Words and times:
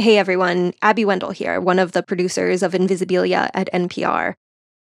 Hey 0.00 0.16
everyone, 0.16 0.74
Abby 0.80 1.04
Wendle 1.04 1.32
here, 1.32 1.60
one 1.60 1.80
of 1.80 1.90
the 1.90 2.04
producers 2.04 2.62
of 2.62 2.70
Invisibilia 2.70 3.50
at 3.52 3.68
NPR. 3.72 4.34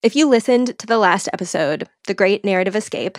If 0.03 0.17
you 0.17 0.27
listened 0.27 0.79
to 0.79 0.87
the 0.87 0.97
last 0.97 1.29
episode, 1.31 1.87
The 2.07 2.15
Great 2.15 2.43
Narrative 2.43 2.75
Escape, 2.75 3.19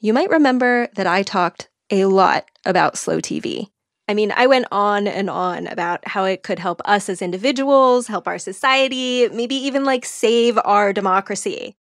you 0.00 0.12
might 0.12 0.28
remember 0.28 0.88
that 0.96 1.06
I 1.06 1.22
talked 1.22 1.68
a 1.88 2.06
lot 2.06 2.46
about 2.64 2.98
slow 2.98 3.20
TV. 3.20 3.68
I 4.08 4.14
mean, 4.14 4.32
I 4.34 4.48
went 4.48 4.66
on 4.72 5.06
and 5.06 5.30
on 5.30 5.68
about 5.68 6.04
how 6.08 6.24
it 6.24 6.42
could 6.42 6.58
help 6.58 6.82
us 6.84 7.08
as 7.08 7.22
individuals, 7.22 8.08
help 8.08 8.26
our 8.26 8.40
society, 8.40 9.28
maybe 9.28 9.54
even 9.54 9.84
like 9.84 10.04
save 10.04 10.58
our 10.64 10.92
democracy. 10.92 11.76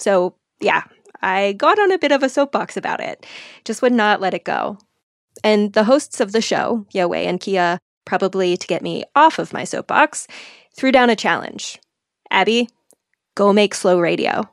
So, 0.00 0.34
yeah, 0.58 0.82
I 1.22 1.52
got 1.52 1.78
on 1.78 1.92
a 1.92 1.98
bit 1.98 2.10
of 2.10 2.24
a 2.24 2.28
soapbox 2.28 2.76
about 2.76 2.98
it, 2.98 3.24
just 3.64 3.80
would 3.80 3.92
not 3.92 4.20
let 4.20 4.34
it 4.34 4.44
go. 4.44 4.76
And 5.44 5.72
the 5.72 5.84
hosts 5.84 6.18
of 6.18 6.32
the 6.32 6.40
show, 6.40 6.84
Yowei 6.92 7.26
and 7.26 7.38
Kia, 7.38 7.78
probably 8.08 8.56
to 8.56 8.66
get 8.66 8.80
me 8.80 9.04
off 9.14 9.38
of 9.38 9.52
my 9.52 9.64
soapbox, 9.64 10.26
threw 10.74 10.90
down 10.90 11.10
a 11.10 11.14
challenge. 11.14 11.78
Abby, 12.30 12.70
go 13.34 13.52
make 13.52 13.74
slow 13.74 14.00
radio. 14.00 14.48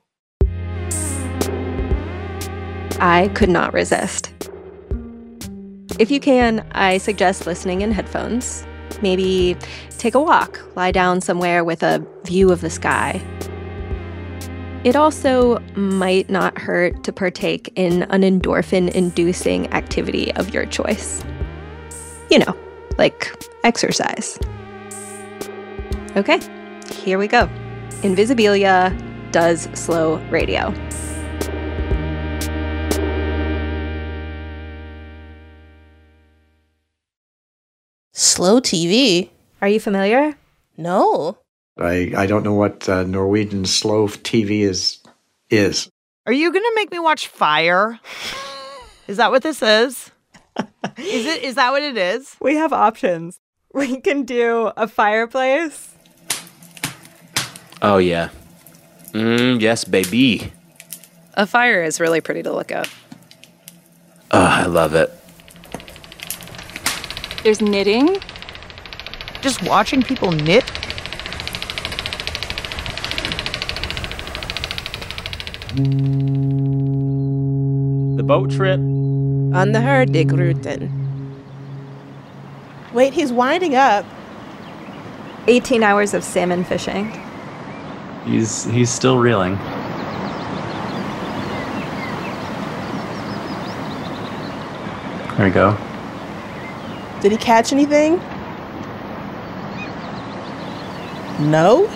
I 3.00 3.32
could 3.34 3.50
not 3.50 3.72
resist. 3.74 4.34
If 5.98 6.12
you 6.12 6.20
can, 6.20 6.68
I 6.74 6.98
suggest 6.98 7.48
listening 7.48 7.80
in 7.80 7.94
headphones. 7.94 8.68
Maybe 9.02 9.56
take 9.98 10.16
a 10.16 10.22
walk, 10.22 10.60
lie 10.76 10.92
down 10.92 11.22
somewhere 11.22 11.64
with 11.64 11.82
a 11.82 12.06
view 12.26 12.52
of 12.52 12.60
the 12.60 12.70
sky. 12.70 13.22
It 14.84 14.98
also 14.98 15.60
might 15.76 16.30
not 16.30 16.58
hurt 16.58 17.06
to 17.06 17.14
partake 17.14 17.72
in 17.76 18.04
an 18.04 18.22
endorphin 18.22 18.92
inducing 18.92 19.72
activity 19.72 20.34
of 20.34 20.54
your 20.54 20.66
choice. 20.66 21.24
You 22.30 22.40
know, 22.40 22.58
like 22.98 23.32
exercise. 23.64 24.40
Okay, 26.16 26.40
here 26.94 27.18
we 27.18 27.28
go. 27.28 27.50
Invisibilia 28.02 28.94
does 29.32 29.68
slow 29.74 30.18
radio. 30.30 30.74
Slow 38.14 38.62
TV? 38.62 39.30
Are 39.62 39.68
you 39.68 39.80
familiar? 39.80 40.36
No. 40.78 41.38
I, 41.78 42.14
I 42.16 42.26
don't 42.28 42.44
know 42.44 42.54
what 42.54 42.88
uh, 42.88 43.04
Norwegian 43.04 43.66
slow 43.66 44.08
TV 44.08 44.62
is 44.62 45.00
is. 45.50 45.90
Are 46.26 46.34
you 46.34 46.52
going 46.52 46.64
to 46.64 46.72
make 46.76 46.92
me 46.92 47.00
watch 47.00 47.28
Fire? 47.28 48.00
Is 49.08 49.18
that 49.18 49.32
what 49.32 49.44
this 49.44 49.62
is? 49.62 50.12
Is 50.98 51.26
it 51.26 51.44
is 51.44 51.56
that 51.56 51.72
what 51.72 51.84
it 51.84 51.98
is? 51.98 52.36
We 52.42 52.56
have 52.56 52.74
options. 52.74 53.40
We 53.74 54.00
can 54.00 54.24
do 54.24 54.72
a 54.78 54.88
fireplace. 54.88 55.94
Oh 57.82 57.98
yeah. 57.98 58.30
Mm, 59.12 59.62
yes, 59.62 59.84
baby. 59.84 60.54
A 61.34 61.46
fire 61.46 61.84
is 61.84 62.00
really 62.00 62.22
pretty 62.22 62.42
to 62.44 62.54
look 62.54 62.72
at. 62.72 62.90
Oh, 64.32 64.40
I 64.40 64.66
love 64.66 64.96
it. 64.96 65.12
There's 67.44 67.62
knitting. 67.62 68.18
Just 69.42 69.62
watching 69.64 70.02
people 70.02 70.32
knit? 70.32 70.66
The 78.16 78.24
boat 78.24 78.50
trip. 78.52 78.80
On 79.54 79.72
the 79.72 79.80
Hurtigruten. 79.80 80.92
Wait, 82.94 83.14
he's 83.14 83.32
winding 83.32 83.76
up. 83.76 84.06
18 85.48 85.84
hours 85.84 86.14
of 86.14 86.24
salmon 86.24 86.64
fishing. 86.64 87.12
He's 88.26 88.66
he's 88.66 88.90
still 88.90 89.20
reeling. 89.20 89.56
There 95.36 95.46
we 95.46 95.52
go. 95.52 95.78
Did 97.22 97.32
he 97.32 97.38
catch 97.38 97.74
anything? 97.74 98.18
No? 101.40 101.90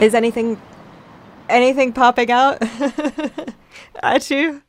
Is 0.00 0.14
anything 0.14 0.60
anything 1.48 1.92
popping 1.92 2.30
out 2.30 2.58
at 4.02 4.30
you? 4.30 4.62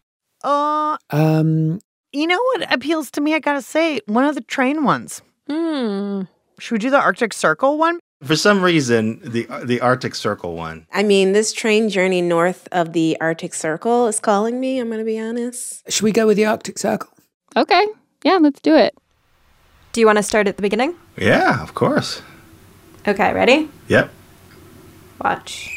Uh, 0.44 0.98
Um, 1.10 1.80
you 2.12 2.28
know 2.28 2.42
what 2.42 2.74
appeals 2.74 3.12
to 3.12 3.22
me? 3.22 3.34
I 3.36 3.40
gotta 3.40 3.62
say, 3.62 4.00
one 4.06 4.26
of 4.26 4.36
the 4.36 4.42
train 4.42 4.84
ones. 4.84 5.22
Hmm. 5.50 6.24
Should 6.60 6.74
we 6.74 6.80
do 6.80 6.90
the 6.90 7.00
Arctic 7.00 7.34
Circle 7.34 7.78
one? 7.78 8.00
For 8.24 8.36
some 8.36 8.62
reason, 8.62 9.22
the 9.24 9.48
the 9.64 9.80
Arctic 9.80 10.14
Circle 10.14 10.56
one. 10.56 10.86
I 10.94 11.04
mean, 11.04 11.32
this 11.32 11.54
train 11.54 11.88
journey 11.90 12.22
north 12.22 12.68
of 12.72 12.92
the 12.94 13.16
Arctic 13.22 13.54
Circle 13.54 14.08
is 14.08 14.20
calling 14.20 14.60
me, 14.60 14.78
I'm 14.80 14.88
going 14.90 15.00
to 15.00 15.06
be 15.06 15.18
honest. 15.20 15.90
Should 15.90 16.04
we 16.04 16.12
go 16.12 16.28
with 16.28 16.36
the 16.36 16.46
Arctic 16.46 16.78
Circle? 16.78 17.10
Okay. 17.56 17.88
Yeah, 18.24 18.38
let's 18.42 18.60
do 18.60 18.76
it. 18.76 18.94
Do 19.94 20.02
you 20.02 20.06
want 20.06 20.18
to 20.18 20.24
start 20.24 20.48
at 20.48 20.58
the 20.58 20.62
beginning? 20.62 20.96
Yeah, 21.18 21.64
of 21.64 21.74
course. 21.74 22.22
Okay, 23.08 23.34
ready? 23.34 23.70
Yep. 23.88 24.12
Watch. 25.24 25.72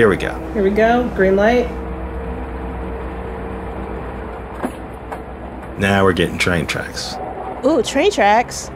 Here 0.00 0.08
we 0.08 0.16
go. 0.16 0.32
Here 0.54 0.62
we 0.62 0.70
go. 0.70 1.06
Green 1.14 1.36
light. 1.36 1.68
Now 5.78 6.04
we're 6.04 6.14
getting 6.14 6.38
train 6.38 6.66
tracks. 6.66 7.16
Ooh, 7.66 7.82
train 7.82 8.10
tracks. 8.10 8.68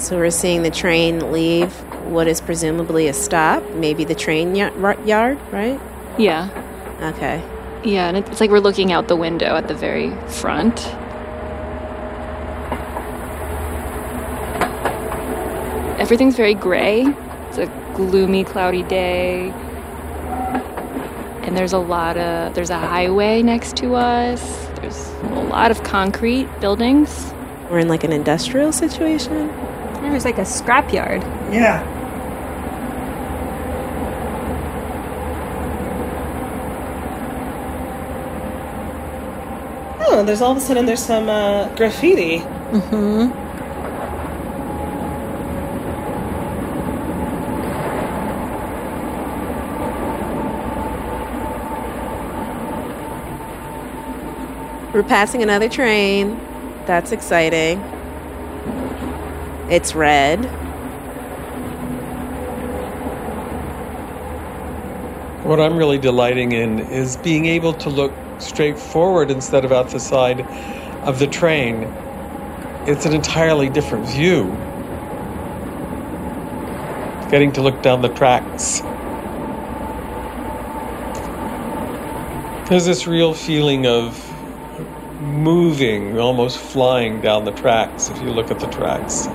So 0.00 0.16
we're 0.16 0.30
seeing 0.30 0.62
the 0.62 0.70
train 0.70 1.32
leave 1.32 1.72
what 2.04 2.28
is 2.28 2.40
presumably 2.40 3.08
a 3.08 3.12
stop, 3.12 3.68
maybe 3.72 4.04
the 4.04 4.14
train 4.14 4.52
y- 4.52 5.04
yard, 5.04 5.40
right? 5.50 5.80
Yeah. 6.16 6.48
Okay. 7.02 7.42
Yeah, 7.82 8.06
and 8.06 8.18
it's 8.18 8.40
like 8.40 8.50
we're 8.50 8.60
looking 8.60 8.92
out 8.92 9.08
the 9.08 9.16
window 9.16 9.56
at 9.56 9.66
the 9.66 9.74
very 9.74 10.10
front. 10.28 10.78
Everything's 16.08 16.36
very 16.36 16.54
gray. 16.54 17.04
It's 17.48 17.58
a 17.58 17.66
gloomy, 17.94 18.42
cloudy 18.42 18.82
day. 18.82 19.50
And 21.42 21.54
there's 21.54 21.74
a 21.74 21.78
lot 21.78 22.16
of 22.16 22.54
there's 22.54 22.70
a 22.70 22.78
highway 22.78 23.42
next 23.42 23.76
to 23.76 23.94
us. 23.94 24.40
There's 24.80 25.06
a 25.32 25.44
lot 25.50 25.70
of 25.70 25.82
concrete 25.84 26.48
buildings. 26.62 27.34
We're 27.70 27.80
in 27.80 27.88
like 27.88 28.04
an 28.04 28.12
industrial 28.12 28.72
situation. 28.72 29.48
There's 30.00 30.24
like 30.24 30.38
a 30.38 30.46
scrapyard. 30.46 31.20
yeah. 31.52 31.84
Oh, 40.10 40.24
there's 40.24 40.40
all 40.40 40.52
of 40.52 40.56
a 40.56 40.60
sudden 40.62 40.86
there's 40.86 41.04
some 41.04 41.28
uh, 41.28 41.68
graffiti. 41.76 42.38
Mm-hmm. 42.38 43.47
We're 54.98 55.04
passing 55.04 55.44
another 55.44 55.68
train. 55.68 56.40
That's 56.84 57.12
exciting. 57.12 57.78
It's 59.70 59.94
red. 59.94 60.44
What 65.44 65.60
I'm 65.60 65.76
really 65.76 65.98
delighting 65.98 66.50
in 66.50 66.80
is 66.80 67.16
being 67.16 67.46
able 67.46 67.74
to 67.74 67.88
look 67.88 68.12
straight 68.40 68.76
forward 68.76 69.30
instead 69.30 69.64
of 69.64 69.70
out 69.70 69.88
the 69.90 70.00
side 70.00 70.40
of 71.06 71.20
the 71.20 71.28
train. 71.28 71.84
It's 72.88 73.06
an 73.06 73.12
entirely 73.12 73.68
different 73.70 74.04
view. 74.08 74.46
Getting 77.30 77.52
to 77.52 77.62
look 77.62 77.82
down 77.82 78.02
the 78.02 78.08
tracks. 78.08 78.80
There's 82.68 82.86
this 82.86 83.06
real 83.06 83.32
feeling 83.32 83.86
of 83.86 84.27
moving, 85.28 86.18
almost 86.18 86.58
flying 86.58 87.20
down 87.20 87.44
the 87.44 87.52
tracks 87.52 88.10
if 88.10 88.20
you 88.22 88.30
look 88.30 88.50
at 88.50 88.58
the 88.60 88.66
tracks. 88.66 89.26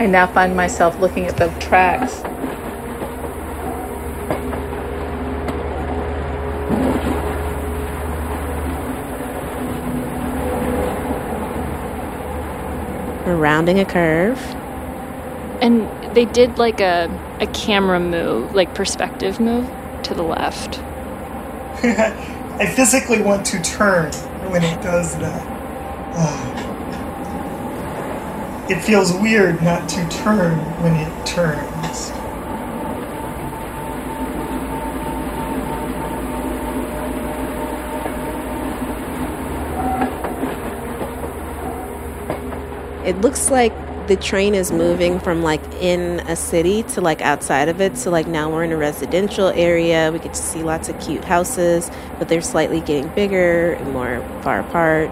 I 0.00 0.06
now 0.06 0.26
find 0.26 0.56
myself 0.56 0.98
looking 0.98 1.26
at 1.26 1.36
the 1.36 1.48
tracks 1.60 2.22
We're 13.32 13.38
rounding 13.38 13.80
a 13.80 13.86
curve. 13.86 14.38
And 15.62 15.88
they 16.14 16.26
did 16.26 16.58
like 16.58 16.82
a, 16.82 17.08
a 17.40 17.46
camera 17.46 17.98
move, 17.98 18.54
like 18.54 18.74
perspective 18.74 19.40
move 19.40 19.70
to 20.02 20.12
the 20.12 20.22
left. 20.22 20.78
I 21.82 22.66
physically 22.76 23.22
want 23.22 23.46
to 23.46 23.62
turn 23.62 24.12
when 24.50 24.62
it 24.62 24.82
does 24.82 25.16
that. 25.16 25.42
Oh. 26.14 26.58
It 28.70 28.80
feels 28.80 29.12
weird 29.14 29.60
not 29.62 29.88
to 29.88 30.08
turn 30.08 30.56
when 30.82 30.94
it 30.94 31.26
turns. 31.26 31.71
It 43.12 43.20
looks 43.20 43.50
like 43.50 43.74
the 44.08 44.16
train 44.16 44.54
is 44.54 44.72
moving 44.72 45.20
from 45.20 45.42
like 45.42 45.62
in 45.82 46.20
a 46.20 46.34
city 46.34 46.82
to 46.94 47.02
like 47.02 47.20
outside 47.20 47.68
of 47.68 47.78
it. 47.78 47.98
So 47.98 48.10
like 48.10 48.26
now 48.26 48.50
we're 48.50 48.64
in 48.64 48.72
a 48.72 48.76
residential 48.78 49.48
area. 49.48 50.10
We 50.10 50.18
get 50.18 50.32
to 50.32 50.42
see 50.42 50.62
lots 50.62 50.88
of 50.88 50.98
cute 50.98 51.22
houses, 51.22 51.90
but 52.18 52.30
they're 52.30 52.40
slightly 52.40 52.80
getting 52.80 53.08
bigger 53.08 53.74
and 53.74 53.92
more 53.92 54.26
far 54.40 54.60
apart. 54.60 55.10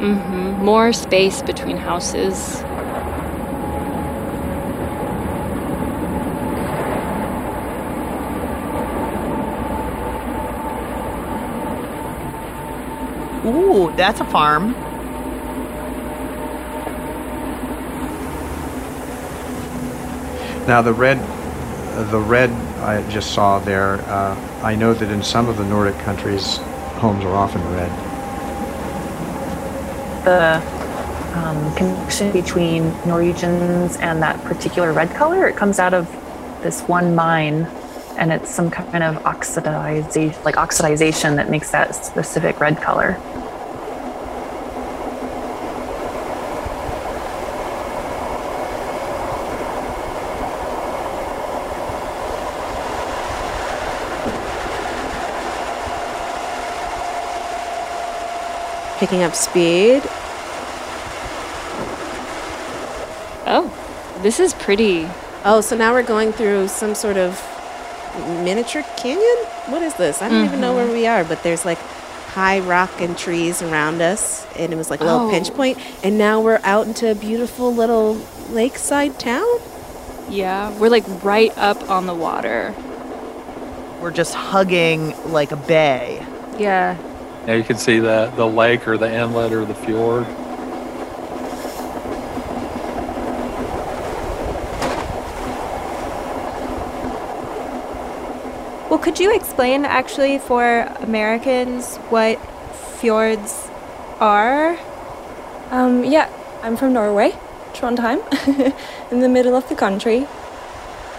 Mm-hmm. 0.00 0.64
More 0.64 0.92
space 0.92 1.40
between 1.40 1.76
houses. 1.76 2.64
Ooh, 13.46 13.92
that's 13.96 14.20
a 14.20 14.24
farm. 14.24 14.74
Now 20.68 20.82
the 20.82 20.92
red, 20.92 21.16
the 22.10 22.20
red 22.20 22.50
I 22.82 23.02
just 23.10 23.32
saw 23.32 23.58
there. 23.58 23.94
Uh, 24.02 24.36
I 24.62 24.74
know 24.74 24.92
that 24.92 25.10
in 25.10 25.22
some 25.22 25.48
of 25.48 25.56
the 25.56 25.64
Nordic 25.64 25.98
countries, 26.00 26.58
homes 27.00 27.24
are 27.24 27.34
often 27.34 27.62
red. 27.72 27.90
The 30.26 31.38
um, 31.38 31.74
connection 31.74 32.30
between 32.32 32.90
Norwegians 33.06 33.96
and 33.96 34.22
that 34.22 34.44
particular 34.44 34.92
red 34.92 35.10
color, 35.14 35.48
it 35.48 35.56
comes 35.56 35.78
out 35.78 35.94
of 35.94 36.06
this 36.62 36.82
one 36.82 37.14
mine, 37.14 37.64
and 38.18 38.30
it's 38.30 38.50
some 38.50 38.70
kind 38.70 39.02
of 39.02 39.22
oxidization, 39.22 40.44
like 40.44 40.56
oxidization, 40.56 41.36
that 41.36 41.48
makes 41.48 41.70
that 41.70 41.94
specific 41.94 42.60
red 42.60 42.76
color. 42.76 43.18
Picking 58.98 59.22
up 59.22 59.34
speed. 59.34 60.02
Oh, 63.50 63.72
this 64.22 64.40
is 64.40 64.54
pretty. 64.54 65.08
Oh, 65.44 65.60
so 65.60 65.76
now 65.76 65.92
we're 65.92 66.02
going 66.02 66.32
through 66.32 66.68
some 66.68 66.94
sort 66.94 67.16
of 67.16 67.40
miniature 68.44 68.82
canyon? 68.96 69.36
What 69.66 69.82
is 69.82 69.94
this? 69.94 70.22
I 70.22 70.28
don't 70.28 70.44
even 70.44 70.60
know 70.60 70.74
mm-hmm. 70.74 70.88
where 70.88 70.92
we 70.92 71.06
are, 71.06 71.24
but 71.24 71.42
there's 71.42 71.64
like 71.64 71.78
high 72.28 72.60
rock 72.60 72.90
and 73.00 73.16
trees 73.16 73.62
around 73.62 74.00
us, 74.00 74.46
and 74.56 74.72
it 74.72 74.76
was 74.76 74.90
like 74.90 75.00
a 75.00 75.04
little 75.04 75.28
Oh. 75.28 75.30
pinch 75.30 75.52
point, 75.52 75.78
and 76.02 76.18
now 76.18 76.40
we're 76.40 76.60
out 76.64 76.86
into 76.86 77.10
a 77.10 77.14
beautiful 77.14 77.74
little 77.74 78.20
lakeside 78.50 79.18
town. 79.18 79.46
Yeah, 80.28 80.76
we're 80.78 80.90
like 80.90 81.04
right 81.24 81.56
up 81.56 81.88
on 81.90 82.06
the 82.06 82.14
water. 82.14 82.74
We're 84.00 84.10
just 84.10 84.34
hugging 84.34 85.14
like 85.32 85.52
a 85.52 85.56
bay. 85.56 86.24
Yeah. 86.58 86.96
Now 87.48 87.54
you 87.54 87.64
can 87.64 87.78
see 87.78 87.98
the, 87.98 88.30
the 88.36 88.46
lake 88.46 88.86
or 88.86 88.98
the 88.98 89.10
inlet 89.10 89.54
or 89.54 89.64
the 89.64 89.74
fjord. 89.74 90.26
Well, 98.90 98.98
could 98.98 99.18
you 99.18 99.34
explain 99.34 99.86
actually 99.86 100.36
for 100.36 100.80
Americans 101.00 101.96
what 102.10 102.36
fjords 103.00 103.70
are? 104.20 104.78
Um, 105.70 106.04
yeah, 106.04 106.30
I'm 106.62 106.76
from 106.76 106.92
Norway, 106.92 107.30
Trondheim, 107.72 108.20
in 109.10 109.20
the 109.20 109.28
middle 109.30 109.54
of 109.54 109.66
the 109.70 109.74
country. 109.74 110.26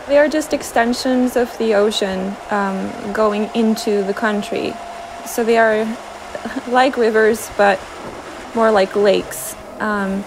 They 0.07 0.19
are 0.19 0.29
just 0.29 0.53
extensions 0.53 1.35
of 1.35 1.57
the 1.57 1.73
ocean 1.73 2.35
um, 2.51 3.13
going 3.13 3.49
into 3.55 4.03
the 4.03 4.13
country. 4.13 4.75
So 5.25 5.43
they 5.43 5.57
are 5.57 5.87
like 6.71 6.97
rivers, 6.97 7.49
but 7.57 7.79
more 8.55 8.71
like 8.71 8.95
lakes. 8.95 9.55
Um, 9.79 10.23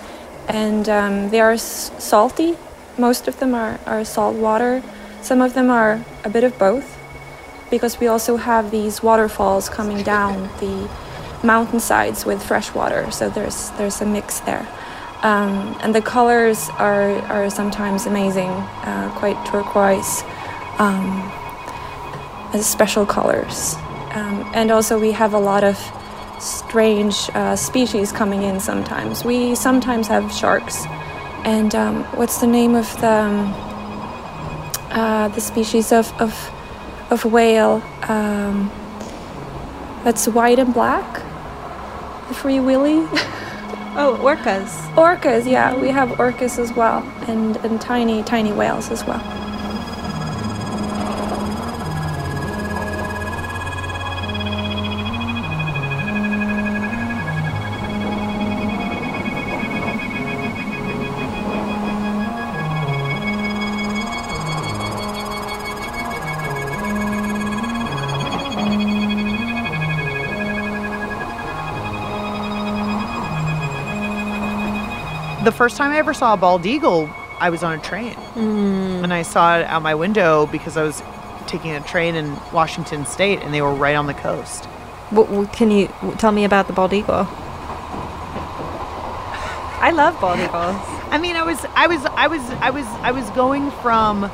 and 0.49 0.89
um, 0.89 1.31
they 1.31 1.41
are 1.41 1.57
salty. 1.57 2.57
Most 2.99 3.29
of 3.29 3.39
them 3.39 3.55
are, 3.55 3.79
are 3.87 4.05
salt 4.05 4.37
water. 4.37 4.83
Some 5.23 5.41
of 5.41 5.55
them 5.55 5.71
are 5.71 6.05
a 6.25 6.31
bit 6.31 6.45
of 6.45 6.59
both, 6.59 6.99
because 7.71 8.01
we 8.01 8.07
also 8.07 8.37
have 8.37 8.71
these 8.71 9.03
waterfalls 9.03 9.69
coming 9.69 10.03
down 10.03 10.49
the 10.59 10.89
mountainsides 11.45 12.25
with 12.25 12.43
fresh 12.43 12.75
water. 12.75 13.11
So 13.11 13.29
there's 13.31 13.71
there's 13.71 14.01
a 14.01 14.07
mix 14.07 14.41
there. 14.41 14.67
Um, 15.23 15.77
and 15.81 15.95
the 15.95 16.03
colors 16.03 16.69
are, 16.79 17.13
are 17.31 17.49
sometimes 17.49 18.07
amazing, 18.07 18.51
uh, 18.51 19.15
quite 19.17 19.37
turquoise, 19.47 20.25
um, 20.79 21.31
special 22.61 23.07
colors. 23.07 23.77
Um, 24.15 24.51
and 24.53 24.73
also, 24.73 24.99
we 24.99 25.13
have 25.13 25.33
a 25.33 25.39
lot 25.39 25.63
of 25.63 25.79
strange 26.43 27.31
uh, 27.35 27.57
species 27.57 28.13
coming 28.13 28.43
in 28.43 28.59
sometimes. 28.61 29.25
We 29.25 29.55
sometimes 29.55 30.09
have 30.09 30.33
sharks. 30.33 30.85
And 31.45 31.75
um, 31.75 32.05
what's 32.17 32.41
the 32.41 32.47
name 32.47 32.75
of 32.75 32.89
the, 33.01 33.13
um, 33.13 33.53
uh, 34.91 35.29
the 35.29 35.41
species 35.41 35.93
of, 35.93 36.13
of, 36.21 36.35
of 37.11 37.25
whale 37.25 37.83
um, 38.09 38.71
that's 40.05 40.27
white 40.27 40.59
and 40.59 40.75
black? 40.75 41.23
The 42.29 42.35
Free 42.35 42.61
Willy? 42.61 43.07
Oh, 43.95 44.19
orcas. 44.23 44.71
Orcas, 44.95 45.45
yeah, 45.45 45.79
we 45.79 45.89
have 45.89 46.09
orcas 46.13 46.59
as 46.59 46.73
well, 46.73 47.03
and, 47.29 47.59
and 47.59 47.79
tiny, 47.79 48.23
tiny 48.23 48.51
whales 48.51 48.91
as 48.91 49.05
well. 49.05 49.42
First 75.63 75.77
time 75.77 75.93
I 75.93 75.99
ever 75.99 76.13
saw 76.13 76.35
a 76.35 76.37
bald 76.37 76.67
eagle, 76.67 77.09
I 77.39 77.51
was 77.51 77.63
on 77.63 77.79
a 77.79 77.81
train. 77.81 78.15
Mm. 78.35 79.05
And 79.05 79.15
I 79.15 79.23
saw 79.23 79.61
it 79.61 79.65
out 79.67 79.81
my 79.81 79.95
window 79.95 80.47
because 80.47 80.77
I 80.77 80.83
was 80.83 81.01
taking 81.47 81.71
a 81.71 81.81
train 81.81 82.17
in 82.17 82.37
Washington 82.53 83.07
State 83.07 83.39
and 83.43 83.55
they 83.55 83.63
were 83.63 83.73
right 83.73 83.95
on 83.95 84.09
the 84.09 84.15
coast. 84.15 84.65
What, 85.11 85.29
what- 85.31 85.53
can 85.53 85.71
you 85.71 85.87
tell 86.19 86.33
me 86.33 86.43
about 86.43 86.67
the 86.67 86.73
bald 86.73 86.93
eagle? 86.93 87.29
I 89.79 89.93
love 89.95 90.21
bald 90.21 90.41
eagles. 90.41 90.75
I 91.13 91.19
mean, 91.23 91.37
I 91.37 91.45
was 91.45 91.65
I 91.77 91.87
was 91.87 92.05
I 92.07 92.27
was 92.27 92.43
I 92.61 92.71
was 92.71 92.87
I 92.87 93.13
was 93.13 93.31
going 93.31 93.71
from 93.83 94.33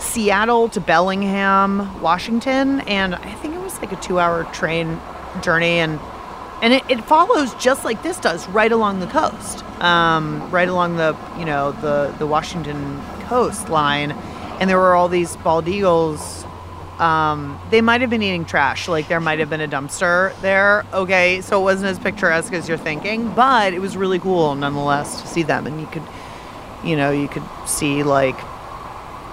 Seattle 0.00 0.70
to 0.70 0.80
Bellingham, 0.80 2.00
Washington, 2.00 2.80
and 2.88 3.14
I 3.14 3.32
think 3.34 3.54
it 3.54 3.60
was 3.60 3.78
like 3.80 3.92
a 3.92 3.96
2-hour 3.96 4.44
train 4.54 4.98
journey 5.42 5.78
and 5.78 6.00
and 6.62 6.72
it, 6.72 6.82
it 6.88 7.04
follows 7.04 7.54
just 7.56 7.84
like 7.84 8.02
this 8.02 8.18
does 8.18 8.48
right 8.48 8.72
along 8.72 9.00
the 9.00 9.08
coast. 9.08 9.64
Um, 9.82 10.50
right 10.50 10.68
along 10.68 10.96
the 10.96 11.16
you 11.38 11.44
know 11.44 11.72
the 11.72 12.14
the 12.18 12.26
washington 12.26 13.02
coastline. 13.22 14.12
And 14.60 14.70
there 14.70 14.78
were 14.78 14.94
all 14.94 15.08
these 15.08 15.36
bald 15.36 15.68
eagles. 15.68 16.46
Um, 16.98 17.60
they 17.70 17.80
might 17.80 18.00
have 18.00 18.10
been 18.10 18.22
eating 18.22 18.44
trash. 18.44 18.88
Like 18.88 19.08
there 19.08 19.20
might 19.20 19.40
have 19.40 19.50
been 19.50 19.60
a 19.60 19.68
dumpster 19.68 20.40
there. 20.40 20.86
Okay 20.92 21.40
so 21.42 21.60
it 21.60 21.64
wasn't 21.64 21.88
as 21.90 21.98
picturesque 21.98 22.52
as 22.52 22.68
you're 22.68 22.78
thinking 22.78 23.32
but 23.34 23.74
it 23.74 23.80
was 23.80 23.96
really 23.96 24.18
cool 24.20 24.54
nonetheless 24.54 25.20
to 25.20 25.26
see 25.28 25.42
them. 25.42 25.66
And 25.66 25.80
you 25.80 25.86
could 25.88 26.04
You 26.84 26.96
know, 26.96 27.10
you 27.12 27.28
could 27.28 27.44
see 27.66 28.02
like 28.02 28.36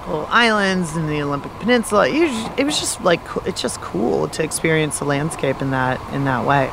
little 0.07 0.27
islands 0.29 0.95
in 0.95 1.07
the 1.07 1.21
Olympic 1.21 1.51
Peninsula. 1.59 2.07
It 2.09 2.65
was 2.65 2.79
just 2.79 3.01
like 3.03 3.21
it's 3.45 3.61
just 3.61 3.81
cool 3.81 4.27
to 4.29 4.43
experience 4.43 4.99
the 4.99 5.05
landscape 5.05 5.61
in 5.61 5.71
that 5.71 5.99
in 6.13 6.25
that 6.25 6.45
way. 6.45 6.69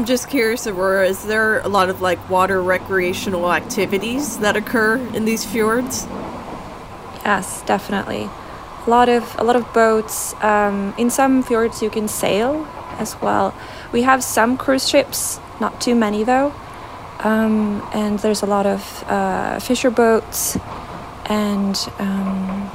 I'm 0.00 0.06
just 0.06 0.30
curious, 0.30 0.66
Aurora, 0.66 1.06
is 1.06 1.24
there 1.24 1.58
a 1.58 1.68
lot 1.68 1.90
of 1.90 2.00
like 2.00 2.30
water 2.30 2.62
recreational 2.62 3.52
activities 3.52 4.38
that 4.38 4.56
occur 4.56 4.96
in 5.12 5.26
these 5.26 5.44
fjords? 5.44 6.06
Yes, 7.22 7.60
definitely. 7.66 8.30
A 8.86 8.88
lot 8.88 9.10
of 9.10 9.36
a 9.38 9.44
lot 9.44 9.56
of 9.56 9.70
boats. 9.74 10.32
Um, 10.42 10.94
in 10.96 11.10
some 11.10 11.42
fjords, 11.42 11.82
you 11.82 11.90
can 11.90 12.08
sail 12.08 12.66
as 12.96 13.20
well. 13.20 13.52
We 13.92 14.00
have 14.00 14.24
some 14.24 14.56
cruise 14.56 14.88
ships, 14.88 15.38
not 15.60 15.82
too 15.82 15.94
many 15.94 16.24
though. 16.24 16.54
Um, 17.18 17.86
and 17.92 18.18
there's 18.20 18.40
a 18.40 18.46
lot 18.46 18.64
of 18.64 19.04
uh, 19.06 19.58
fisher 19.58 19.90
boats, 19.90 20.56
and 21.26 21.76
um, 21.98 22.70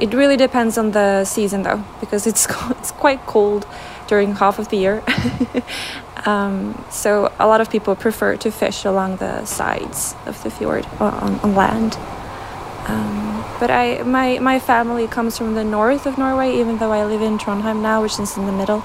it 0.00 0.12
really 0.12 0.36
depends 0.36 0.76
on 0.76 0.90
the 0.90 1.24
season 1.24 1.62
though, 1.62 1.84
because 2.00 2.26
it's 2.26 2.48
it's 2.70 2.90
quite 2.90 3.24
cold 3.26 3.68
during 4.08 4.34
half 4.34 4.58
of 4.58 4.68
the 4.70 4.76
year. 4.76 5.04
um, 6.26 6.84
so 6.90 7.32
a 7.38 7.46
lot 7.46 7.60
of 7.60 7.70
people 7.70 7.94
prefer 7.96 8.36
to 8.36 8.50
fish 8.50 8.84
along 8.84 9.16
the 9.16 9.44
sides 9.44 10.14
of 10.26 10.42
the 10.42 10.50
fjord 10.50 10.86
uh, 11.00 11.04
on, 11.04 11.40
on 11.40 11.54
land. 11.54 11.96
Um, 12.86 13.44
but 13.60 13.70
I, 13.70 14.02
my, 14.02 14.38
my 14.38 14.58
family 14.58 15.06
comes 15.06 15.36
from 15.38 15.54
the 15.54 15.64
north 15.64 16.06
of 16.06 16.18
Norway, 16.18 16.58
even 16.58 16.78
though 16.78 16.92
I 16.92 17.04
live 17.04 17.22
in 17.22 17.38
Trondheim 17.38 17.82
now, 17.82 18.02
which 18.02 18.18
is 18.18 18.36
in 18.36 18.46
the 18.46 18.52
middle. 18.52 18.82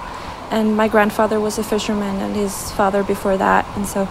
And 0.51 0.77
my 0.77 0.87
grandfather 0.87 1.39
was 1.39 1.57
a 1.57 1.63
fisherman, 1.63 2.17
and 2.21 2.35
his 2.35 2.71
father 2.71 3.03
before 3.03 3.37
that. 3.37 3.65
And 3.75 3.87
so 3.87 4.07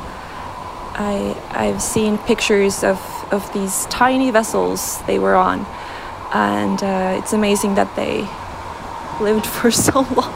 I, 0.96 1.36
I've 1.50 1.82
seen 1.82 2.18
pictures 2.18 2.82
of, 2.82 2.98
of 3.32 3.52
these 3.52 3.86
tiny 3.86 4.30
vessels 4.30 5.02
they 5.06 5.18
were 5.18 5.34
on. 5.34 5.66
And 6.32 6.82
uh, 6.82 7.20
it's 7.20 7.32
amazing 7.32 7.76
that 7.76 7.94
they 7.94 8.28
lived 9.22 9.46
for 9.58 9.70
so 9.70 10.00
long 10.00 10.32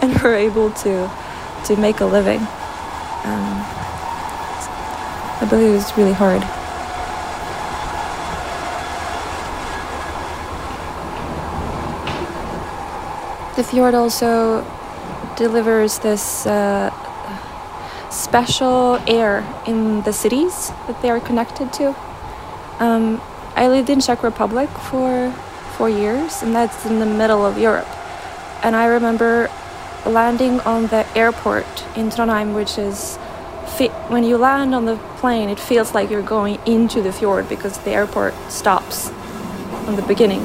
and 0.00 0.20
were 0.20 0.34
able 0.34 0.70
to, 0.72 1.10
to 1.64 1.76
make 1.76 2.00
a 2.00 2.06
living. 2.06 2.40
Um, 3.24 3.64
I 5.40 5.46
believe 5.48 5.70
it 5.70 5.72
was 5.72 5.96
really 5.96 6.12
hard. 6.12 6.42
The 13.56 13.64
fjord 13.64 13.94
also 13.94 14.64
delivers 15.36 15.98
this 15.98 16.46
uh, 16.46 16.90
special 18.10 18.98
air 19.06 19.44
in 19.66 20.02
the 20.02 20.12
cities 20.12 20.68
that 20.86 21.00
they 21.02 21.10
are 21.10 21.20
connected 21.20 21.72
to. 21.74 21.94
Um, 22.78 23.20
I 23.56 23.68
lived 23.68 23.90
in 23.90 24.00
Czech 24.00 24.22
Republic 24.22 24.68
for 24.70 25.30
four 25.76 25.90
years, 25.90 26.42
and 26.42 26.54
that's 26.54 26.86
in 26.86 26.98
the 26.98 27.06
middle 27.06 27.44
of 27.44 27.58
Europe. 27.58 27.88
And 28.62 28.76
I 28.76 28.86
remember 28.86 29.50
landing 30.06 30.60
on 30.60 30.86
the 30.88 31.06
airport 31.16 31.66
in 31.96 32.10
Trondheim, 32.10 32.54
which 32.54 32.78
is 32.78 33.16
when 34.08 34.24
you 34.24 34.36
land 34.36 34.74
on 34.74 34.84
the 34.84 34.96
plane, 35.16 35.48
it 35.48 35.58
feels 35.58 35.94
like 35.94 36.10
you're 36.10 36.22
going 36.22 36.58
into 36.66 37.00
the 37.00 37.12
fjord 37.12 37.48
because 37.48 37.78
the 37.78 37.90
airport 37.90 38.34
stops 38.50 39.08
from 39.84 39.96
the 39.96 40.02
beginning. 40.02 40.42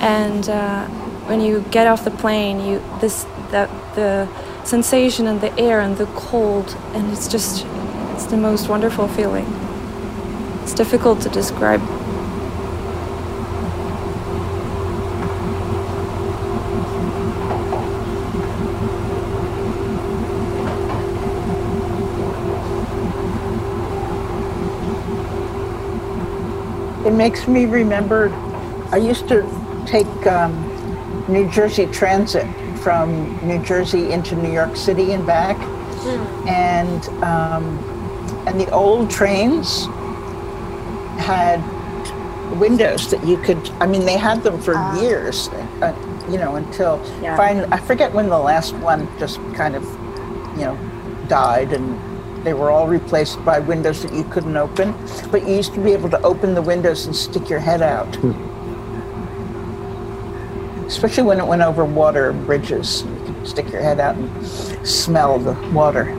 And 0.00 0.48
uh, 0.48 0.86
when 1.28 1.40
you 1.40 1.64
get 1.70 1.86
off 1.86 2.04
the 2.04 2.10
plane, 2.10 2.60
you 2.60 2.82
this 3.00 3.24
the 3.50 3.68
the 3.94 4.28
sensation 4.64 5.26
and 5.26 5.40
the 5.40 5.58
air 5.58 5.80
and 5.80 5.96
the 5.96 6.06
cold, 6.06 6.76
and 6.92 7.10
it's 7.12 7.28
just 7.28 7.64
it's 8.14 8.26
the 8.26 8.36
most 8.36 8.68
wonderful 8.68 9.08
feeling. 9.08 9.46
It's 10.62 10.74
difficult 10.74 11.22
to 11.22 11.28
describe. 11.30 11.80
It 27.06 27.07
makes 27.18 27.48
me 27.48 27.66
remember. 27.66 28.30
I 28.92 28.96
used 28.96 29.28
to 29.28 29.42
take 29.86 30.06
um, 30.26 30.52
New 31.28 31.50
Jersey 31.50 31.86
Transit 31.86 32.46
from 32.78 33.36
New 33.46 33.62
Jersey 33.62 34.12
into 34.12 34.36
New 34.36 34.52
York 34.52 34.76
City 34.76 35.12
and 35.12 35.26
back, 35.26 35.58
and 36.46 37.06
um, 37.22 37.64
and 38.46 38.58
the 38.58 38.70
old 38.70 39.10
trains 39.10 39.86
had 41.18 41.58
windows 42.58 43.10
that 43.10 43.22
you 43.26 43.36
could. 43.38 43.58
I 43.80 43.86
mean, 43.86 44.06
they 44.06 44.16
had 44.16 44.42
them 44.42 44.58
for 44.62 44.74
years. 45.02 45.48
Uh, 45.82 45.92
you 46.30 46.38
know, 46.38 46.56
until 46.56 47.00
Yeah. 47.22 47.36
finally, 47.36 47.66
I 47.72 47.78
forget 47.78 48.12
when 48.12 48.28
the 48.28 48.38
last 48.38 48.74
one 48.76 49.08
just 49.18 49.40
kind 49.54 49.74
of, 49.74 49.82
you 50.58 50.64
know, 50.66 50.78
died 51.26 51.72
and 51.72 51.98
they 52.44 52.54
were 52.54 52.70
all 52.70 52.86
replaced 52.88 53.44
by 53.44 53.58
windows 53.58 54.02
that 54.02 54.12
you 54.12 54.24
couldn't 54.24 54.56
open. 54.56 54.94
But 55.30 55.46
you 55.46 55.54
used 55.56 55.74
to 55.74 55.80
be 55.80 55.92
able 55.92 56.10
to 56.10 56.20
open 56.22 56.54
the 56.54 56.62
windows 56.62 57.06
and 57.06 57.14
stick 57.14 57.48
your 57.48 57.60
head 57.60 57.82
out. 57.82 58.14
Hmm. 58.16 58.32
Especially 60.86 61.24
when 61.24 61.38
it 61.38 61.46
went 61.46 61.62
over 61.62 61.84
water 61.84 62.30
and 62.30 62.46
bridges. 62.46 63.02
You 63.02 63.22
could 63.26 63.46
stick 63.46 63.70
your 63.70 63.82
head 63.82 64.00
out 64.00 64.16
and 64.16 64.86
smell 64.86 65.38
the 65.38 65.52
water. 65.72 66.14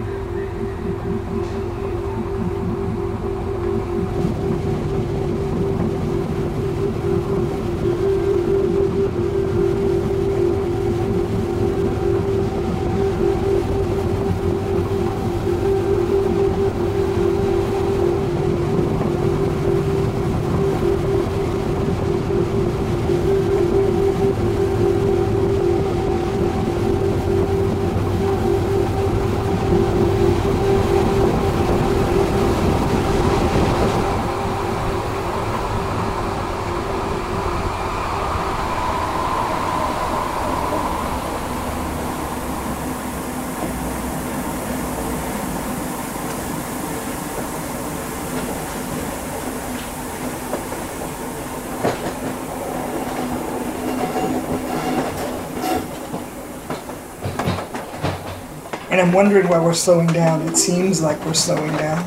And 58.91 58.99
I'm 58.99 59.13
wondering 59.13 59.47
why 59.47 59.59
we're 59.59 59.73
slowing 59.73 60.07
down. 60.07 60.41
It 60.47 60.57
seems 60.57 61.01
like 61.01 61.23
we're 61.23 61.33
slowing 61.35 61.71
down. 61.77 62.05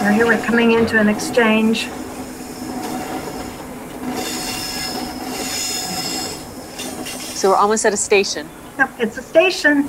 Now 0.00 0.12
here 0.12 0.26
we're 0.26 0.44
coming 0.44 0.72
into 0.72 0.98
an 0.98 1.08
exchange. 1.08 1.88
So 7.36 7.50
we're 7.50 7.56
almost 7.56 7.86
at 7.86 7.92
a 7.92 7.96
station. 7.96 8.48
Yep, 8.76 8.90
it's 8.98 9.16
a 9.18 9.22
station. 9.22 9.88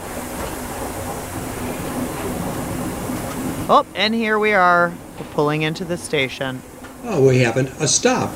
Oh, 3.73 3.85
and 3.95 4.13
here 4.13 4.38
we 4.38 4.53
are. 4.53 4.93
We're 5.19 5.25
pulling 5.27 5.63
into 5.63 5.83
the 5.83 5.97
station. 5.97 6.61
Oh, 7.05 7.25
we 7.27 7.39
haven't 7.39 7.69
a 7.79 7.88
stop. 7.88 8.29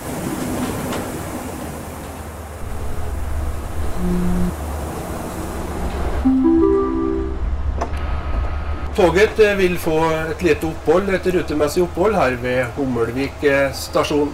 Toget 9.05 9.39
eh, 9.39 9.57
vil 9.57 9.75
få 9.77 9.99
et 10.31 10.39
lite 10.41 10.65
opphold, 10.65 11.11
et 11.13 11.27
rutemessig 11.29 11.83
opphold 11.83 12.15
her 12.17 12.39
ved 12.41 12.71
Hummelvik 12.73 13.43
eh, 13.45 13.67
stasjon. 13.77 14.31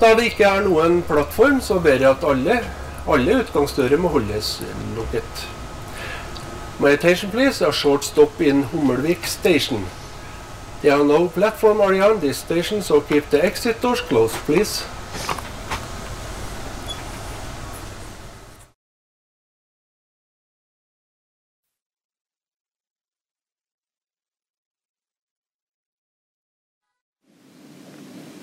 Da 0.00 0.08
det 0.18 0.32
ikke 0.32 0.48
er 0.48 0.64
noen 0.64 0.96
plattform, 1.06 1.60
så 1.62 1.76
ber 1.84 2.02
jeg 2.02 2.08
at 2.08 2.24
alle, 2.26 2.56
alle 3.06 3.36
utgangsdører 3.44 4.02
må 4.02 4.10
holdes 4.10 4.48
lukket. 4.96 5.44
My 6.80 6.90
attention 6.96 7.30
please, 7.30 7.62
a 7.62 7.70
short 7.70 8.02
stop 8.04 8.42
in 8.42 8.64
Hummelvik 8.72 9.30
station. 9.30 9.86
There 10.80 10.96
are 10.96 11.06
no 11.06 11.28
platform 11.28 11.80
area 11.80 12.10
on 12.10 12.18
this 12.18 12.42
station, 12.42 12.82
so 12.82 13.00
keep 13.00 13.30
the 13.30 13.44
exit 13.44 13.80
doors 13.80 14.00
closed, 14.00 14.42
please. 14.48 14.82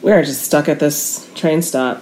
We 0.09 0.15
are 0.15 0.23
just 0.23 0.41
stuck 0.41 0.67
at 0.67 0.79
this 0.79 1.29
train 1.35 1.61
stop. 1.61 2.01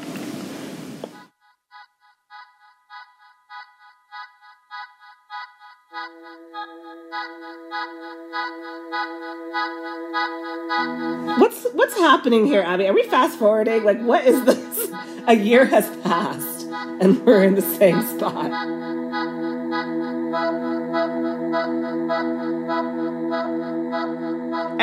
What's 11.38 11.66
what's 11.74 11.98
happening 11.98 12.46
here, 12.46 12.62
Abby? 12.62 12.88
Are 12.88 12.94
we 12.94 13.04
fast 13.04 13.38
forwarding? 13.38 13.84
Like, 13.84 14.00
what 14.00 14.26
is 14.26 14.42
this? 14.46 14.90
A 15.28 15.34
year 15.34 15.66
has 15.66 15.90
passed, 15.98 16.66
and 17.02 17.26
we're 17.26 17.44
in 17.44 17.56
the 17.56 17.62
same 17.62 18.02
spot. 18.04 18.97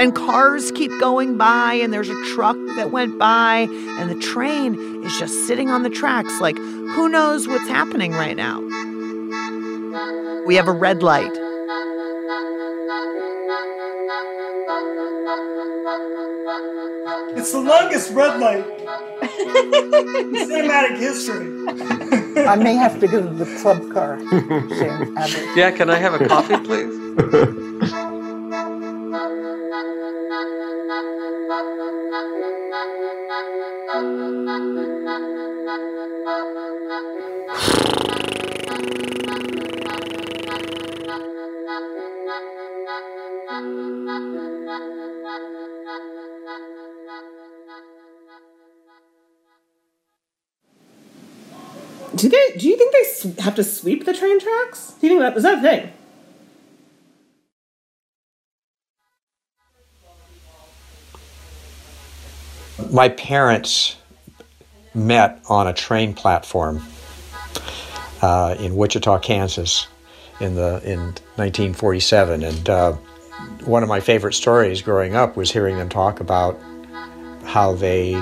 And 0.05 0.15
cars 0.15 0.71
keep 0.73 0.91
going 1.01 1.39
by, 1.39 1.73
and 1.73 1.91
there's 1.91 2.11
a 2.11 2.25
truck 2.35 2.59
that 2.77 2.91
went 2.91 3.19
by, 3.19 3.69
and 3.71 4.11
the 4.11 4.15
train 4.15 4.75
is 5.03 5.19
just 5.19 5.47
sitting 5.47 5.71
on 5.71 5.83
the 5.83 5.89
tracks, 5.89 6.43
like, 6.43 6.59
who 6.59 7.09
knows 7.09 7.49
what's 7.49 7.67
happening 7.69 8.13
right 8.13 8.37
now? 8.37 8.61
We 10.47 10.57
have 10.57 10.69
a 10.69 10.73
red 10.73 11.03
light. 11.03 11.31
It's 17.35 17.53
the 17.53 17.61
longest 17.61 18.13
red 18.13 18.39
light 18.39 18.67
in 19.39 20.33
cinematic 20.35 20.99
history. 20.99 22.47
I 22.47 22.57
may 22.57 22.75
have 22.75 23.01
to 23.01 23.09
go 23.09 23.23
to 23.23 23.31
the 23.33 23.47
club 23.63 23.91
car. 23.91 24.21
soon, 24.21 25.17
Yeah, 25.57 25.71
can 25.71 25.89
I 25.89 25.97
have 25.97 26.13
a 26.13 26.29
coffee, 26.29 26.59
please? 26.59 27.71
Do 52.17 52.29
they? 52.29 52.59
Do 52.59 52.69
you 52.69 52.77
think 52.77 52.93
they 52.93 53.43
have 53.43 53.55
to 53.57 53.65
sweep 53.65 54.05
the 54.05 54.15
train 54.15 54.39
tracks? 54.41 54.95
Do 55.01 55.07
you 55.07 55.13
think 55.13 55.21
that 55.21 55.37
is 55.37 55.43
that 55.43 55.63
thing? 55.63 55.93
My 62.93 63.09
parents 63.09 63.97
met 64.95 65.41
on 65.49 65.67
a 65.67 65.73
train 65.73 66.15
platform 66.15 66.83
uh, 68.23 68.55
in 68.59 68.77
Wichita, 68.77 69.19
Kansas, 69.19 69.89
in 70.41 70.55
the 70.55 70.81
in 70.85 71.01
1947, 71.37 72.43
and 72.45 72.69
uh, 72.71 72.93
one 73.65 73.83
of 73.83 73.89
my 73.89 74.01
favorite 74.01 74.35
stories 74.35 74.83
growing 74.83 75.17
up 75.17 75.37
was 75.37 75.51
hearing 75.51 75.77
them 75.77 75.89
talk 75.89 76.21
about 76.21 76.59
how 77.45 77.75
they 77.75 78.15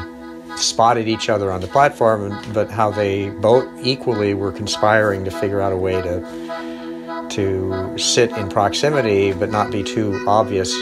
spotted 0.57 1.09
each 1.09 1.29
other 1.29 1.51
on 1.51 1.61
the 1.61 1.67
platform, 1.67 2.39
but 2.53 2.71
how 2.71 2.91
they 2.91 3.31
both 3.31 3.67
equally 3.83 4.35
were 4.35 4.53
conspiring 4.53 5.25
to 5.25 5.31
figure 5.31 5.61
out 5.61 5.73
a 5.73 5.77
way 5.77 6.01
to 6.03 6.21
to 7.31 7.97
sit 7.97 8.31
in 8.33 8.49
proximity 8.51 9.33
but 9.33 9.51
not 9.51 9.71
be 9.71 9.83
too 9.83 10.23
obvious. 10.27 10.73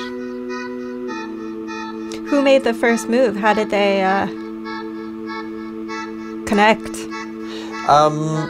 Who 2.28 2.42
made 2.42 2.64
the 2.64 2.74
first 2.74 3.08
move? 3.08 3.36
How 3.36 3.54
did 3.54 3.70
they 3.70 4.02
uh, 4.02 4.26
connect? 6.46 6.88
Um, 7.88 8.48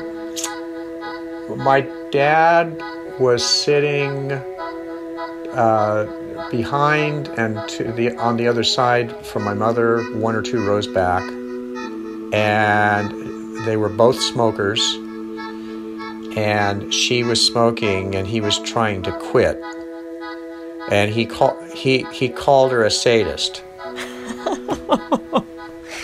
my 1.58 1.80
dad 2.10 2.82
was 3.18 3.44
sitting 3.44 4.32
uh, 5.52 6.06
behind 6.50 7.28
and 7.28 7.66
to 7.68 7.92
the 7.92 8.16
on 8.16 8.36
the 8.36 8.48
other 8.48 8.64
side 8.64 9.24
from 9.26 9.44
my 9.44 9.54
mother, 9.54 10.02
one 10.14 10.34
or 10.34 10.42
two 10.42 10.66
rows 10.66 10.86
back, 10.86 11.22
and 12.32 13.64
they 13.64 13.76
were 13.76 13.88
both 13.88 14.20
smokers. 14.20 14.80
And 16.36 16.94
she 16.94 17.24
was 17.24 17.44
smoking, 17.44 18.14
and 18.14 18.26
he 18.26 18.40
was 18.40 18.58
trying 18.60 19.02
to 19.02 19.12
quit. 19.12 19.60
And 20.90 21.10
he 21.10 21.26
called 21.26 21.56
he 21.72 22.04
he 22.12 22.28
called 22.28 22.72
her 22.72 22.84
a 22.84 22.90
sadist. 22.90 23.62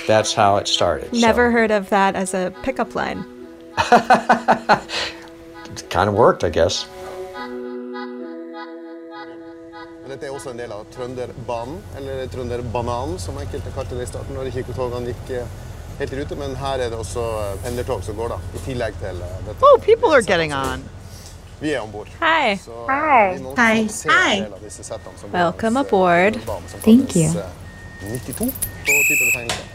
That's 0.06 0.34
how 0.34 0.56
it 0.56 0.68
started. 0.68 1.10
so 1.10 1.20
Never 1.20 1.50
heard 1.50 1.70
of 1.70 1.88
that 1.90 2.14
as 2.14 2.34
a 2.34 2.52
pickup 2.62 2.94
line. 2.94 3.24
it 3.78 4.82
kind 5.90 6.08
of 6.08 6.14
worked, 6.14 6.44
I 6.44 6.50
guess. 6.50 6.86
Dette 10.16 10.30
er 10.30 10.36
også 10.36 10.54
en 10.54 10.60
del 10.60 10.72
av 10.72 10.84
Trønderbanen, 10.94 11.80
eller 11.98 12.26
Trønderbananen, 12.32 13.18
som 13.20 13.36
enkelte 13.40 13.72
kalte 13.74 13.98
det 13.98 14.06
i 14.06 14.08
starten 14.08 14.36
når 14.38 14.48
ikke 14.48 14.72
togene 14.72 15.12
gikk 15.12 15.32
eh, 15.36 15.50
helt 15.98 16.14
i 16.14 16.20
rute. 16.22 16.38
Men 16.40 16.56
her 16.56 16.80
er 16.80 16.92
det 16.92 16.96
også 16.96 17.24
eh, 17.42 17.50
pendlertog 17.66 18.04
som 18.06 18.16
går, 18.16 18.32
da, 18.32 18.38
i 18.56 18.62
tillegg 18.64 18.96
til 19.02 19.20
eh, 19.20 19.34
dette. 19.44 19.58
Oh, 19.60 19.76
people 19.84 20.14
are 20.16 20.24
getting 20.24 20.56
on. 20.56 20.86
Vi 21.60 21.72
er 21.72 21.84
om 21.84 21.92
bord. 21.92 22.08
Hi. 22.20 22.56
Hi. 22.88 23.36
Hi. 23.60 23.76
Hi. 24.08 24.32
Welcome 25.32 25.80
aboard. 25.80 26.40
Thank 26.84 27.16
you. 27.16 27.32
92 28.00 28.36
på 28.36 28.96
type 29.08 29.24
betegnelse. 29.24 29.72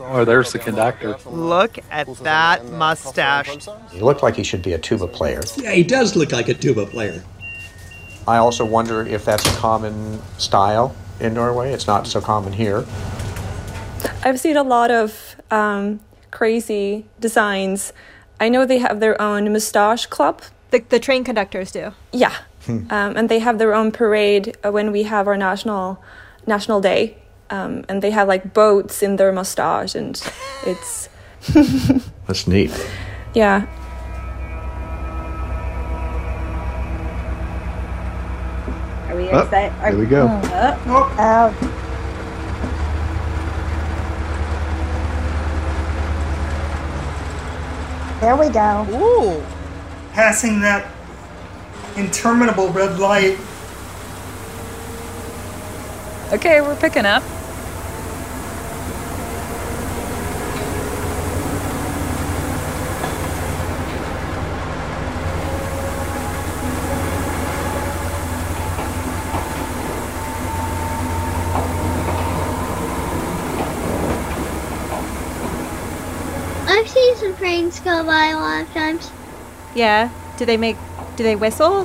Oh, 0.00 0.24
there's 0.24 0.52
the 0.52 0.58
conductor. 0.58 1.16
Look 1.26 1.78
at 1.90 2.06
that 2.22 2.64
mustache. 2.70 3.68
He 3.90 4.00
looked 4.00 4.22
like 4.22 4.36
he 4.36 4.44
should 4.44 4.62
be 4.62 4.74
a 4.74 4.78
tuba 4.78 5.08
player. 5.08 5.42
Yeah, 5.56 5.72
he 5.72 5.82
does 5.82 6.14
look 6.14 6.30
like 6.32 6.48
a 6.48 6.54
tuba 6.54 6.86
player. 6.86 7.22
I 8.26 8.36
also 8.38 8.64
wonder 8.64 9.06
if 9.06 9.24
that's 9.24 9.46
a 9.46 9.54
common 9.56 10.20
style 10.38 10.94
in 11.20 11.34
Norway. 11.34 11.72
It's 11.72 11.86
not 11.86 12.06
so 12.06 12.20
common 12.20 12.52
here. 12.52 12.84
I've 14.22 14.40
seen 14.40 14.56
a 14.56 14.62
lot 14.62 14.90
of 14.90 15.36
um, 15.50 16.00
crazy 16.30 17.06
designs. 17.20 17.92
I 18.40 18.48
know 18.48 18.66
they 18.66 18.78
have 18.78 19.00
their 19.00 19.20
own 19.20 19.52
mustache 19.52 20.06
club. 20.06 20.42
The, 20.70 20.80
the 20.88 20.98
train 20.98 21.24
conductors 21.24 21.70
do. 21.72 21.92
Yeah. 22.12 22.34
Hmm. 22.64 22.86
Um, 22.90 23.16
and 23.16 23.28
they 23.28 23.40
have 23.40 23.58
their 23.58 23.74
own 23.74 23.92
parade 23.92 24.56
uh, 24.64 24.72
when 24.72 24.90
we 24.90 25.02
have 25.04 25.28
our 25.28 25.36
national 25.36 26.02
national 26.46 26.80
day. 26.80 27.16
Um, 27.50 27.84
and 27.88 28.00
they 28.00 28.10
have 28.10 28.26
like 28.26 28.54
boats 28.54 29.02
in 29.02 29.16
their 29.16 29.30
mustache, 29.30 29.94
and 29.94 30.20
it's 30.66 31.08
That's 32.26 32.46
neat. 32.46 32.72
yeah. 33.34 33.66
Are 39.14 39.16
we 39.16 39.30
Oh, 39.30 39.42
excited? 39.42 39.72
Are, 39.78 39.90
here 39.90 39.98
we 40.00 40.06
go. 40.06 40.26
Oh, 40.28 41.14
oh. 41.20 41.54
There 48.20 48.36
we 48.36 48.48
go. 48.48 48.84
Ooh. 48.90 49.40
Passing 50.14 50.60
that 50.62 50.90
interminable 51.96 52.70
red 52.70 52.98
light. 52.98 53.38
Okay, 56.32 56.60
we're 56.60 56.74
picking 56.74 57.06
up. 57.06 57.22
I've 76.66 76.88
seen 76.88 77.16
some 77.16 77.36
trains 77.36 77.78
go 77.80 78.04
by 78.04 78.26
a 78.26 78.36
lot 78.54 78.66
of 78.66 78.74
times. 78.74 79.10
Yeah. 79.74 80.10
Do 80.36 80.44
they 80.44 80.56
make? 80.56 80.76
Do 81.16 81.22
they 81.22 81.36
whistle? 81.36 81.84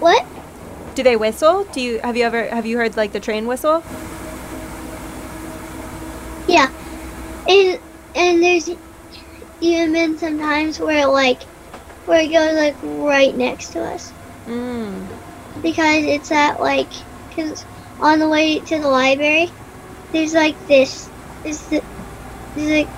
What? 0.00 0.24
Do 0.94 1.02
they 1.02 1.16
whistle? 1.16 1.64
Do 1.64 1.80
you 1.80 2.00
have 2.00 2.16
you 2.16 2.24
ever 2.24 2.48
have 2.48 2.66
you 2.66 2.76
heard 2.76 2.96
like 2.96 3.12
the 3.12 3.20
train 3.20 3.46
whistle? 3.46 3.82
Yeah. 6.46 6.70
And 7.48 7.80
and 8.14 8.42
there's 8.42 8.70
even 9.60 9.92
been 9.92 10.18
some 10.18 10.38
times 10.38 10.78
where 10.80 11.06
like 11.06 11.42
where 12.06 12.20
it 12.20 12.32
goes 12.32 12.56
like 12.56 12.76
right 12.82 13.36
next 13.36 13.70
to 13.70 13.80
us. 13.80 14.12
Mm. 14.46 15.06
Because 15.62 16.04
it's 16.04 16.30
at 16.30 16.60
like 16.60 16.88
cuz 17.34 17.64
on 18.00 18.18
the 18.18 18.28
way 18.28 18.60
to 18.60 18.78
the 18.78 18.88
library, 18.88 19.50
there's 20.12 20.34
like 20.34 20.54
this. 20.68 21.08
There's, 21.42 21.60
the, 21.66 21.82
there's 22.54 22.86
like 22.86 22.88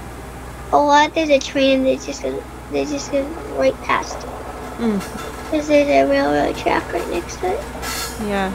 a 0.72 0.78
lot. 0.78 1.14
There's 1.14 1.30
a 1.30 1.38
train 1.38 1.84
that 1.84 2.00
just 2.00 2.22
goes, 2.22 2.42
that 2.72 2.86
just 2.88 3.10
goes 3.10 3.26
right 3.56 3.74
past 3.82 4.18
it. 4.18 4.24
Mm. 4.78 4.98
Because 5.50 5.68
there's 5.68 5.88
a 5.88 6.10
railroad 6.10 6.56
track 6.56 6.92
right 6.92 7.08
next 7.10 7.36
to 7.40 7.52
it. 7.52 7.60
Yeah. 8.28 8.52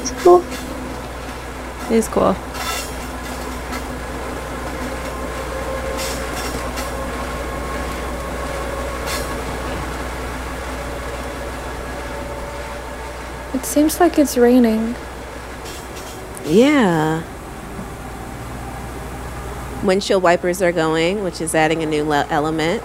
It's 0.00 0.10
cool. 0.22 0.42
It 1.90 1.96
is 1.96 2.08
cool. 2.08 2.34
It 13.54 13.64
seems 13.64 14.00
like 14.00 14.18
it's 14.18 14.36
raining. 14.36 14.94
Yeah. 16.44 17.22
Windshield 19.88 20.22
wipers 20.22 20.60
are 20.60 20.70
going, 20.70 21.24
which 21.24 21.40
is 21.40 21.54
adding 21.54 21.82
a 21.82 21.86
new 21.86 22.04
le- 22.04 22.26
element. 22.28 22.82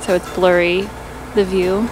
So 0.00 0.16
it's 0.16 0.28
blurry, 0.34 0.88
the 1.36 1.44
view. 1.44 1.82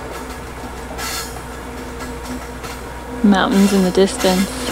Mountains 3.22 3.72
in 3.72 3.84
the 3.84 3.92
distance. 3.92 4.65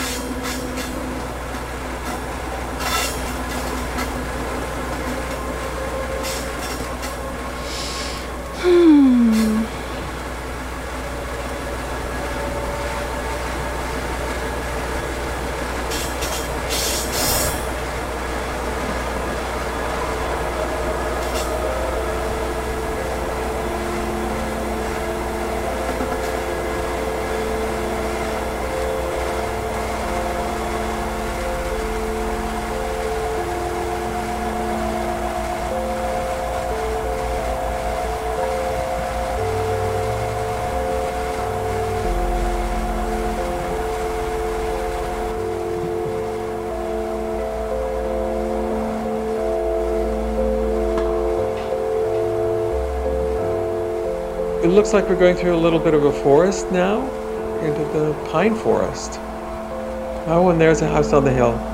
Looks 54.85 54.93
like 54.93 55.09
we're 55.09 55.17
going 55.19 55.35
through 55.35 55.57
a 55.57 55.57
little 55.57 55.79
bit 55.79 55.95
of 55.95 56.05
a 56.05 56.13
forest 56.13 56.71
now, 56.71 57.01
into 57.61 57.83
the 57.99 58.13
pine 58.31 58.55
forest. 58.55 59.13
Oh, 60.27 60.51
and 60.51 60.61
there's 60.61 60.83
a 60.83 60.87
house 60.87 61.15
on 61.15 61.25
the 61.25 61.33
hill. 61.33 61.74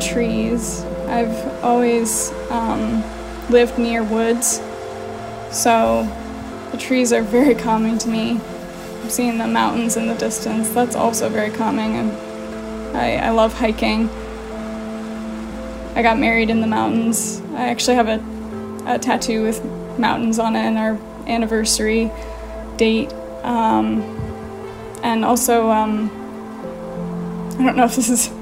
Trees. 0.00 0.82
I've 1.08 1.64
always 1.64 2.32
um, 2.50 3.02
lived 3.50 3.78
near 3.78 4.02
woods, 4.02 4.60
so 5.50 6.06
the 6.70 6.78
trees 6.78 7.12
are 7.12 7.22
very 7.22 7.54
calming 7.54 7.98
to 7.98 8.08
me. 8.08 8.40
Seeing 9.08 9.38
the 9.38 9.46
mountains 9.46 9.96
in 9.96 10.06
the 10.06 10.14
distance, 10.14 10.68
that's 10.70 10.94
also 10.94 11.30
very 11.30 11.50
calming, 11.50 11.96
and 11.96 12.96
I, 12.96 13.16
I 13.16 13.30
love 13.30 13.54
hiking. 13.54 14.08
I 15.94 16.02
got 16.02 16.18
married 16.18 16.50
in 16.50 16.60
the 16.60 16.66
mountains. 16.66 17.40
I 17.54 17.68
actually 17.68 17.96
have 17.96 18.08
a, 18.08 18.22
a 18.86 18.98
tattoo 18.98 19.42
with 19.42 19.64
mountains 19.98 20.38
on 20.38 20.54
it 20.54 20.60
and 20.60 20.76
our 20.78 20.98
anniversary 21.26 22.10
date. 22.76 23.12
Um, 23.42 24.02
and 25.02 25.24
also, 25.24 25.70
um, 25.70 26.10
I 27.58 27.64
don't 27.64 27.76
know 27.76 27.84
if 27.84 27.96
this 27.96 28.10
is. 28.10 28.37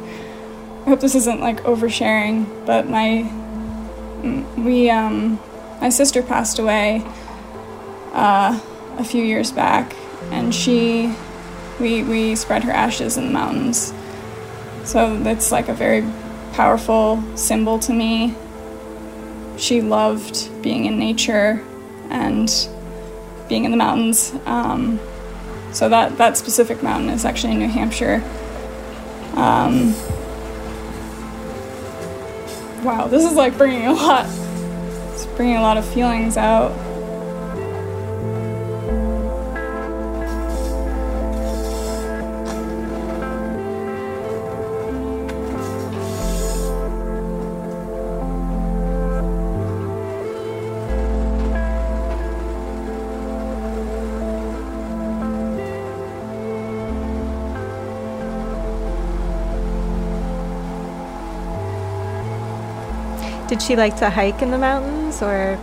I 0.87 0.91
hope 0.91 1.01
this 1.01 1.17
isn't 1.17 1.41
like 1.41 1.65
oversharing, 1.65 2.47
but 2.65 2.89
my 2.89 3.29
we 4.57 4.89
um 4.89 5.41
my 5.81 5.89
sister 5.89 6.23
passed 6.23 6.61
away 6.61 7.03
uh, 8.13 8.61
a 8.97 9.03
few 9.03 9.25
years 9.25 9.51
back, 9.51 9.97
and 10.31 10.55
she 10.55 11.13
we 11.81 12.05
we 12.05 12.37
spread 12.37 12.63
her 12.63 12.71
ashes 12.71 13.17
in 13.17 13.27
the 13.27 13.33
mountains. 13.33 13.93
So 14.85 15.19
that's 15.19 15.51
like 15.51 15.69
a 15.69 15.75
very 15.75 16.09
powerful 16.53 17.21
symbol 17.35 17.81
to 17.81 17.93
me. 17.93 18.37
She 19.57 19.83
loved 19.83 20.63
being 20.63 20.85
in 20.85 21.01
nature 21.01 21.65
and 22.11 22.49
being 23.49 23.65
in 23.65 23.73
the 23.73 23.77
mountains. 23.77 24.33
Um, 24.47 25.01
so 25.73 25.89
that 25.89 26.17
that 26.19 26.37
specific 26.37 26.81
mountain 26.81 27.11
is 27.11 27.25
actually 27.25 27.55
in 27.55 27.59
New 27.59 27.69
Hampshire. 27.69 28.23
Um, 29.35 29.93
wow, 32.83 33.07
this 33.07 33.25
is 33.25 33.33
like 33.35 33.57
bringing 33.57 33.87
a 33.87 33.93
lot. 33.93 34.27
It's 35.13 35.27
bringing 35.37 35.57
a 35.57 35.63
lot 35.63 35.77
of 35.77 35.85
feelings 35.85 36.37
out. 36.37 36.73
Did 63.57 63.63
she 63.63 63.75
like 63.75 63.97
to 63.97 64.11
hike 64.11 64.43
in 64.43 64.51
the 64.51 64.59
mountains 64.59 65.23
or? 65.23 65.59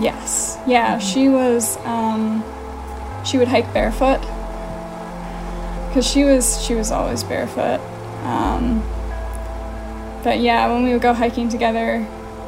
Yes. 0.00 0.58
Yeah, 0.66 0.96
she 0.96 1.28
was. 1.28 1.76
Um, 1.84 2.42
she 3.22 3.36
would 3.36 3.48
hike 3.48 3.70
barefoot 3.74 4.18
because 5.88 6.06
she 6.10 6.24
was 6.24 6.64
she 6.64 6.74
was 6.74 6.90
always 6.90 7.22
barefoot. 7.22 7.80
Um, 8.24 8.82
but 10.24 10.40
yeah, 10.40 10.72
when 10.72 10.84
we 10.84 10.94
would 10.94 11.02
go 11.02 11.12
hiking 11.12 11.50
together, 11.50 12.06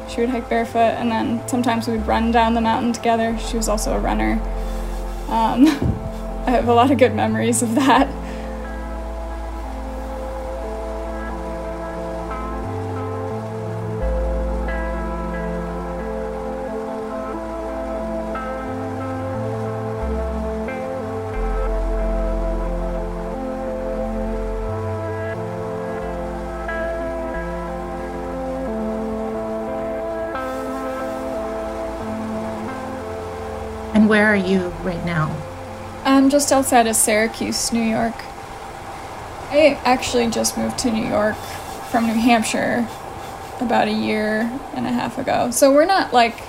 she 0.09 0.21
would 0.21 0.31
hike 0.31 0.49
barefoot, 0.49 0.97
and 0.97 1.11
then 1.11 1.47
sometimes 1.47 1.87
we 1.87 1.95
would 1.95 2.07
run 2.07 2.31
down 2.31 2.55
the 2.55 2.61
mountain 2.61 2.91
together. 2.91 3.37
She 3.37 3.57
was 3.57 3.69
also 3.69 3.93
a 3.93 3.99
runner. 3.99 4.41
Um, 5.29 5.67
I 6.47 6.49
have 6.49 6.67
a 6.67 6.73
lot 6.73 6.89
of 6.89 6.97
good 6.97 7.13
memories 7.13 7.61
of 7.61 7.75
that. 7.75 8.07
And 34.05 34.09
where 34.11 34.27
are 34.27 34.35
you 34.35 34.67
right 34.83 35.03
now? 35.03 35.35
I'm 36.03 36.29
just 36.29 36.51
outside 36.51 36.85
of 36.85 36.95
Syracuse, 36.95 37.73
New 37.73 37.81
York. 37.81 38.13
I 39.49 39.79
actually 39.83 40.29
just 40.29 40.59
moved 40.59 40.77
to 40.77 40.91
New 40.91 41.07
York 41.07 41.35
from 41.89 42.05
New 42.05 42.13
Hampshire 42.13 42.87
about 43.59 43.87
a 43.87 43.91
year 43.91 44.41
and 44.75 44.85
a 44.85 44.91
half 44.91 45.17
ago. 45.17 45.49
So 45.49 45.73
we're 45.73 45.87
not 45.87 46.13
like 46.13 46.39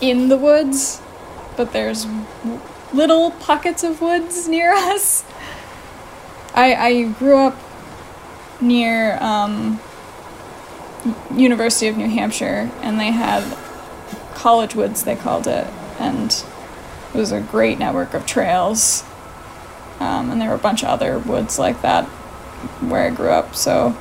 in 0.00 0.30
the 0.30 0.36
woods, 0.36 1.00
but 1.56 1.72
there's 1.72 2.08
little 2.92 3.30
pockets 3.30 3.84
of 3.84 4.00
woods 4.00 4.48
near 4.48 4.72
us. 4.72 5.24
I, 6.54 6.74
I 6.74 7.04
grew 7.04 7.38
up 7.38 7.56
near 8.60 9.16
um, 9.22 9.78
University 11.32 11.86
of 11.86 11.96
New 11.96 12.08
Hampshire, 12.08 12.68
and 12.82 12.98
they 12.98 13.12
had 13.12 13.44
college 14.34 14.74
woods, 14.74 15.04
they 15.04 15.14
called 15.14 15.46
it, 15.46 15.68
and 16.00 16.44
it 17.12 17.18
was 17.18 17.32
a 17.32 17.40
great 17.40 17.78
network 17.78 18.14
of 18.14 18.26
trails. 18.26 19.04
Um, 19.98 20.30
and 20.30 20.40
there 20.40 20.48
were 20.48 20.54
a 20.54 20.58
bunch 20.58 20.82
of 20.82 20.88
other 20.88 21.18
woods 21.18 21.58
like 21.58 21.82
that 21.82 22.06
where 22.80 23.06
I 23.06 23.10
grew 23.10 23.28
up, 23.28 23.54
so 23.54 23.96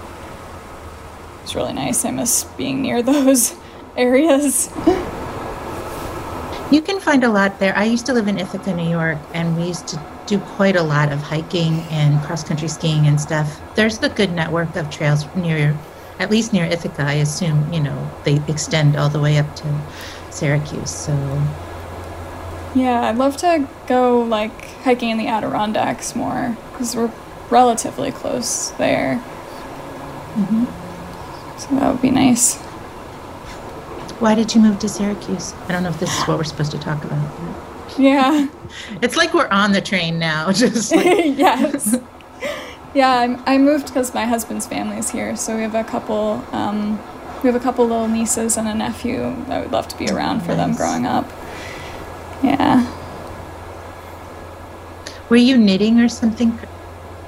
it's 1.44 1.56
really 1.56 1.74
nice. 1.74 2.06
I 2.06 2.12
miss 2.12 2.44
being 2.44 2.82
near 2.82 3.02
those 3.04 3.56
areas. 3.98 4.70
You 6.72 6.82
can 6.82 7.00
find 7.00 7.24
a 7.24 7.30
lot 7.30 7.60
there. 7.60 7.76
I 7.76 7.86
used 7.86 8.06
to 8.06 8.14
live 8.14 8.28
in 8.28 8.38
Ithaca, 8.38 8.74
New 8.76 8.88
York, 8.88 9.18
and 9.34 9.58
we 9.58 9.64
used 9.64 9.88
to 9.88 10.00
do 10.28 10.38
quite 10.38 10.76
a 10.76 10.84
lot 10.84 11.12
of 11.12 11.20
hiking 11.20 11.80
and 11.90 12.22
cross 12.24 12.44
country 12.44 12.68
skiing 12.68 13.08
and 13.08 13.20
stuff. 13.20 13.60
There's 13.76 13.98
the 13.98 14.10
good 14.10 14.32
network 14.32 14.76
of 14.76 14.92
trails 14.92 15.26
near, 15.36 15.76
at 16.20 16.30
least 16.30 16.54
near 16.54 16.66
Ithaca. 16.66 17.02
I 17.02 17.14
assume, 17.14 17.74
you 17.74 17.80
know, 17.80 18.12
they 18.24 18.40
extend 18.48 18.96
all 18.96 19.10
the 19.10 19.20
way 19.20 19.40
up 19.40 19.56
to 19.56 19.82
Syracuse. 20.30 20.92
So, 20.92 21.14
Yeah, 22.76 23.02
I'd 23.10 23.18
love 23.18 23.38
to 23.38 23.68
go 23.88 24.22
like 24.22 24.66
hiking 24.84 25.10
in 25.10 25.18
the 25.18 25.28
Adirondacks 25.28 26.16
more 26.16 26.56
because 26.72 26.96
we're 26.96 27.12
relatively 27.50 28.12
close 28.12 28.70
there. 28.72 29.22
So 31.58 31.76
that 31.76 31.92
would 31.92 32.02
be 32.02 32.12
nice. 32.12 32.56
why 34.20 34.36
did 34.36 34.54
you 34.56 34.62
move 34.62 34.80
to 34.80 34.90
Syracuse? 34.90 35.54
I 35.68 35.72
don't 35.72 35.84
know 35.84 35.90
if 35.90 36.00
this 36.00 36.16
is 36.18 36.28
what 36.28 36.38
we're 36.38 36.44
supposed 36.44 36.72
to 36.72 36.80
talk 36.80 37.04
about. 37.04 38.00
Yeah. 38.00 38.48
It's 39.02 39.18
like 39.18 39.34
we're 39.34 39.48
on 39.48 39.72
the 39.72 39.82
train 39.82 40.20
now. 40.20 40.52
Just 40.54 40.92
like, 40.96 41.06
yes. 41.38 41.98
Yeah, 42.94 43.10
I, 43.10 43.56
I 43.56 43.58
moved 43.58 43.88
because 43.88 44.14
my 44.14 44.26
husband's 44.26 44.68
family 44.68 44.98
is 44.98 45.10
here, 45.10 45.36
so 45.36 45.56
we 45.56 45.64
have 45.64 45.74
a 45.74 45.84
couple. 45.84 46.46
Um, 46.52 47.00
we 47.42 47.48
have 47.48 47.56
a 47.56 47.60
couple 47.60 47.88
little 47.88 48.08
nieces 48.08 48.58
and 48.58 48.68
a 48.68 48.76
nephew. 48.76 49.24
I 49.48 49.62
would 49.62 49.72
love 49.72 49.88
to 49.88 49.98
be 49.98 50.08
around 50.08 50.42
for 50.42 50.54
them 50.54 50.76
growing 50.76 51.08
up. 51.08 51.26
Yeah. 52.44 52.88
were 55.30 55.38
you 55.38 55.58
knitting 55.58 56.00
or 56.00 56.10
something 56.10 56.60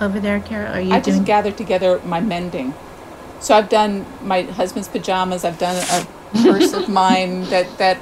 over 0.01 0.19
there, 0.19 0.39
Kara? 0.39 0.71
Are 0.71 0.81
you 0.81 0.93
I 0.93 0.99
doing? 0.99 1.17
just 1.17 1.25
gathered 1.25 1.57
together 1.57 2.01
my 2.05 2.19
mending. 2.21 2.73
So 3.39 3.55
I've 3.55 3.69
done 3.69 4.05
my 4.23 4.43
husband's 4.43 4.87
pajamas. 4.87 5.45
I've 5.45 5.59
done 5.59 5.77
a 5.77 6.07
purse 6.43 6.73
of 6.73 6.89
mine 6.89 7.43
that 7.45 7.77
that 7.79 7.99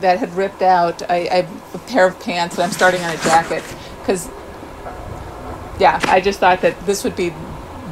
that 0.00 0.18
had 0.18 0.34
ripped 0.34 0.62
out. 0.62 1.02
I, 1.10 1.28
I 1.30 1.34
have 1.42 1.74
a 1.74 1.78
pair 1.78 2.06
of 2.06 2.18
pants, 2.20 2.56
and 2.56 2.64
I'm 2.64 2.72
starting 2.72 3.02
on 3.02 3.10
a 3.14 3.18
jacket 3.18 3.64
because, 4.00 4.28
yeah, 5.80 6.00
I 6.04 6.20
just 6.20 6.40
thought 6.40 6.62
that 6.62 6.86
this 6.86 7.04
would 7.04 7.16
be 7.16 7.32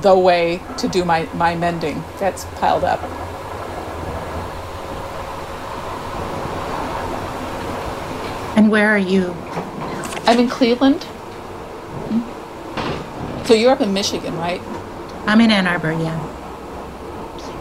the 0.02 0.18
way 0.18 0.60
to 0.78 0.88
do 0.88 1.04
my 1.04 1.28
my 1.34 1.56
mending. 1.56 2.04
That's 2.18 2.44
piled 2.56 2.84
up. 2.84 3.00
And 8.70 8.72
where 8.72 8.88
are 8.88 8.98
you? 8.98 9.34
I'm 10.26 10.38
in 10.38 10.48
Cleveland. 10.48 11.04
So 13.46 13.54
you're 13.54 13.72
up 13.72 13.80
in 13.80 13.92
Michigan, 13.92 14.36
right? 14.36 14.60
I'm 15.26 15.40
in 15.40 15.50
Ann 15.50 15.66
Arbor. 15.66 15.92
Yeah. 15.92 16.18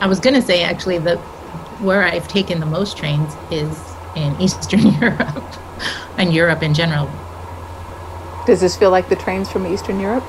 I 0.01 0.07
was 0.07 0.19
gonna 0.19 0.41
say 0.41 0.63
actually 0.63 0.99
that 0.99 1.17
where 1.81 2.03
I've 2.03 2.27
taken 2.27 2.59
the 2.59 2.65
most 2.65 2.95
trains 2.95 3.33
is 3.49 3.75
in 4.15 4.35
Eastern 4.41 4.93
Europe 5.01 5.43
and 6.17 6.31
Europe 6.31 6.61
in 6.61 6.73
general. 6.75 7.09
Does 8.45 8.61
this 8.61 8.77
feel 8.77 8.91
like 8.91 9.09
the 9.09 9.15
trains 9.15 9.49
from 9.51 9.65
Eastern 9.65 9.99
Europe? 9.99 10.23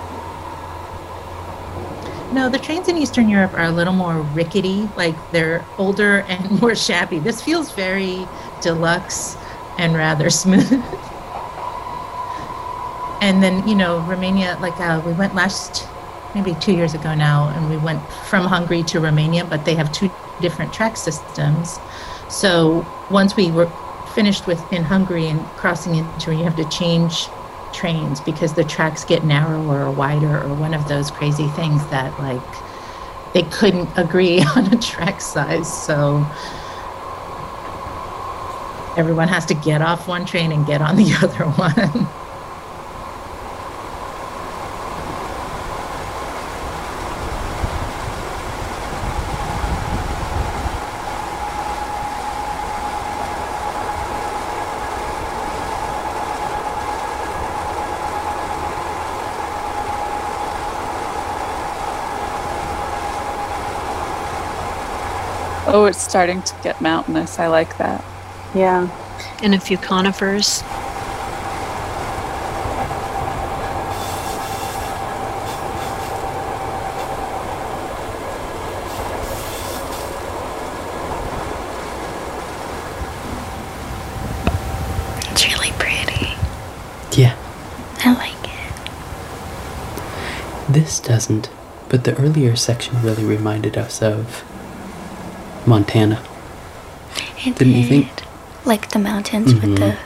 No, 2.32 2.48
the 2.48 2.58
trains 2.58 2.88
in 2.88 2.96
Eastern 2.96 3.28
Europe 3.28 3.52
are 3.54 3.64
a 3.64 3.70
little 3.72 3.92
more 3.92 4.20
rickety, 4.34 4.88
like 4.96 5.16
they're 5.32 5.64
older 5.78 6.20
and 6.28 6.50
more 6.62 6.74
shabby. 6.74 7.18
This 7.18 7.42
feels 7.42 7.72
very 7.72 8.26
deluxe 8.62 9.36
and 9.78 9.94
rather 9.94 10.30
smooth. 10.30 10.72
and 13.20 13.42
then, 13.42 13.66
you 13.66 13.74
know, 13.74 14.00
Romania, 14.00 14.58
like 14.60 14.78
uh, 14.80 15.02
we 15.04 15.12
went 15.12 15.34
last, 15.34 15.86
maybe 16.34 16.54
two 16.60 16.72
years 16.72 16.94
ago 16.94 17.14
now, 17.14 17.48
and 17.48 17.68
we 17.70 17.76
went 17.76 18.02
from 18.28 18.46
Hungary 18.46 18.82
to 18.84 19.00
Romania, 19.00 19.44
but 19.44 19.64
they 19.64 19.74
have 19.74 19.92
two 19.92 20.10
different 20.40 20.72
track 20.72 20.96
systems. 20.96 21.78
So 22.28 22.86
once 23.10 23.36
we 23.36 23.50
were 23.50 23.70
finished 24.14 24.46
with 24.46 24.60
in 24.72 24.82
Hungary 24.82 25.26
and 25.28 25.40
crossing 25.56 25.94
into, 25.96 26.34
you 26.34 26.44
have 26.44 26.56
to 26.56 26.68
change 26.68 27.28
trains 27.72 28.20
because 28.20 28.54
the 28.54 28.64
tracks 28.64 29.04
get 29.04 29.24
narrower 29.24 29.84
or 29.84 29.90
wider 29.90 30.42
or 30.42 30.54
one 30.54 30.74
of 30.74 30.88
those 30.88 31.10
crazy 31.10 31.48
things 31.48 31.86
that 31.88 32.18
like 32.18 32.42
they 33.32 33.42
couldn't 33.44 33.88
agree 33.96 34.40
on 34.56 34.72
a 34.72 34.78
track 34.78 35.20
size 35.20 35.72
so 35.72 36.26
everyone 38.96 39.28
has 39.28 39.46
to 39.46 39.54
get 39.54 39.82
off 39.82 40.08
one 40.08 40.24
train 40.24 40.52
and 40.52 40.66
get 40.66 40.80
on 40.80 40.96
the 40.96 41.12
other 41.22 41.44
one 41.52 42.08
Oh, 65.72 65.84
it's 65.84 66.02
starting 66.02 66.42
to 66.42 66.54
get 66.64 66.80
mountainous. 66.80 67.38
I 67.38 67.46
like 67.46 67.78
that. 67.78 68.04
Yeah. 68.54 68.88
And 69.42 69.54
a 69.54 69.60
few 69.60 69.76
conifers. 69.78 70.62
It's 85.32 85.46
really 85.46 85.70
pretty. 85.78 86.34
Yeah, 87.20 87.36
I 88.04 88.12
like 88.14 88.44
it. 88.44 88.50
this 90.72 91.00
doesn't, 91.00 91.50
but 91.88 92.04
the 92.04 92.16
earlier 92.16 92.56
section 92.56 93.00
really 93.02 93.24
reminded 93.24 93.76
us 93.76 94.02
of 94.02 94.44
Montana. 95.66 96.22
It 97.44 97.56
Didn't 97.56 97.74
you 97.74 97.86
think? 97.86 98.19
Like 98.64 98.90
the 98.90 98.98
mountains 98.98 99.54
with 99.54 99.64
Mhm. 99.64 99.76
the 99.78 99.96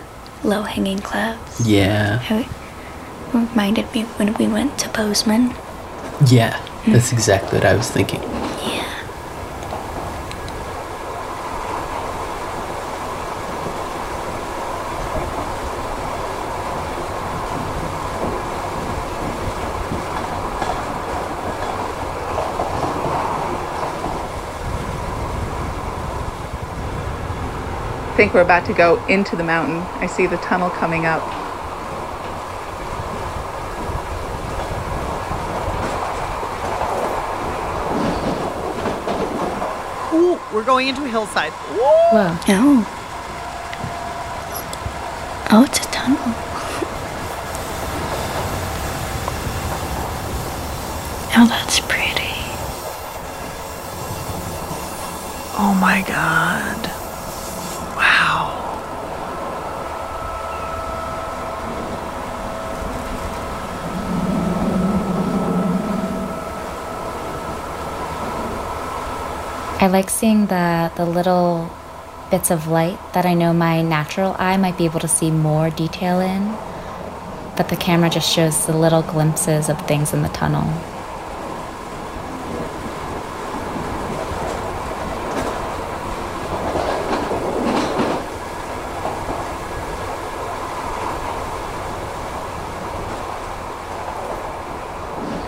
low 0.49 0.63
hanging 0.63 0.99
clouds. 1.01 1.61
Yeah, 1.67 2.21
It 2.31 2.47
reminded 3.33 3.93
me 3.95 4.03
when 4.17 4.35
we 4.35 4.47
went 4.47 4.79
to 4.79 4.89
Bozeman. 4.91 5.53
yeah, 6.27 6.57
that's 6.87 7.13
exactly 7.13 7.59
what 7.59 7.67
I 7.67 7.75
was 7.75 7.89
thinking. 7.91 8.21
Think 28.15 28.33
we're 28.33 28.43
about 28.43 28.65
to 28.67 28.73
go 28.73 29.05
into 29.07 29.35
the 29.35 29.43
mountain. 29.43 29.79
I 30.01 30.07
see 30.07 30.29
the 30.29 30.37
tunnel 30.37 30.71
coming 30.71 31.05
up. 31.05 31.21
Ooh, 40.15 40.39
we're 40.55 40.63
going 40.65 40.87
into 40.87 41.05
a 41.05 41.09
hillside. 41.09 41.51
Whoa. 41.53 42.39
Oh. 42.49 43.01
Oh, 45.51 45.65
it's 45.65 45.79
a 45.79 45.91
tunnel. 45.91 46.19
Oh, 51.37 51.49
that's 51.49 51.81
pretty. 51.81 52.31
Oh 55.59 55.77
my 55.81 56.05
god. 56.07 56.84
I 69.81 69.89
like 69.89 70.09
seeing 70.09 70.47
the 70.47 70.91
the 70.97 71.05
little 71.05 71.71
bits 72.31 72.51
of 72.51 72.67
light 72.69 72.99
that 73.13 73.27
I 73.27 73.35
know 73.35 73.53
my 73.53 73.83
natural 73.83 74.35
eye 74.39 74.57
might 74.57 74.79
be 74.79 74.87
able 74.87 75.01
to 75.01 75.09
see 75.09 75.31
more 75.31 75.69
detail 75.71 76.21
in. 76.21 76.55
but 77.57 77.69
the 77.69 77.77
camera 77.77 78.11
just 78.11 78.31
shows 78.31 78.67
the 78.67 78.77
little 78.77 79.03
glimpses 79.03 79.69
of 79.69 79.81
things 79.87 80.13
in 80.13 80.23
the 80.23 80.29
tunnel. 80.29 80.65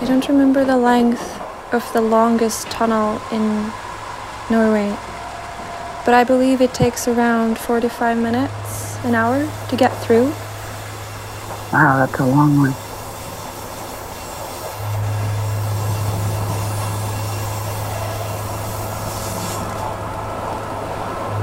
I 0.00 0.04
don't 0.06 0.28
remember 0.28 0.64
the 0.64 0.76
length 0.76 1.40
of 1.72 1.92
the 1.92 2.00
longest 2.00 2.70
tunnel 2.70 3.20
in 3.32 3.72
Norway, 4.48 4.90
but 6.04 6.14
I 6.14 6.22
believe 6.22 6.60
it 6.60 6.72
takes 6.72 7.08
around 7.08 7.58
45 7.58 8.16
minutes, 8.16 8.96
an 9.04 9.16
hour 9.16 9.50
to 9.68 9.76
get 9.76 9.90
through. 10.04 10.32
Wow, 11.72 11.98
that's 11.98 12.20
a 12.20 12.24
long 12.24 12.56
one. 12.56 12.72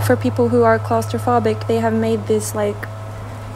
For 0.06 0.16
people 0.16 0.48
who 0.48 0.64
are 0.64 0.80
claustrophobic, 0.80 1.68
they 1.68 1.80
have 1.80 1.94
made 1.94 2.28
these 2.28 2.56
like 2.56 2.88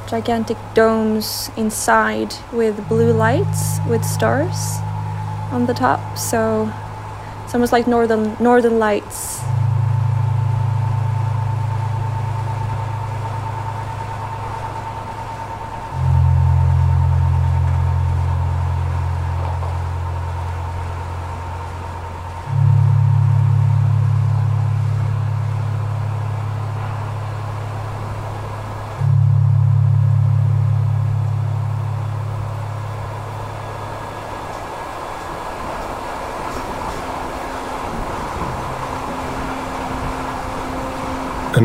gigantic 0.09 0.57
domes 0.73 1.49
inside 1.55 2.33
with 2.51 2.87
blue 2.89 3.13
lights 3.13 3.79
with 3.87 4.03
stars 4.03 4.79
on 5.51 5.67
the 5.67 5.73
top. 5.73 6.17
So 6.17 6.71
it's 7.47 7.53
almost 7.53 7.71
like 7.71 7.87
northern 7.87 8.35
northern 8.41 8.77
lights. 8.77 9.39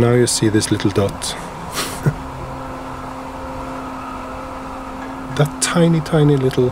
Now 0.02 0.14
you 0.14 0.26
see 0.26 0.48
this 0.48 0.72
little 0.72 0.90
dot. 0.90 1.10
that 5.36 5.62
tiny, 5.62 6.00
tiny 6.00 6.36
little 6.36 6.70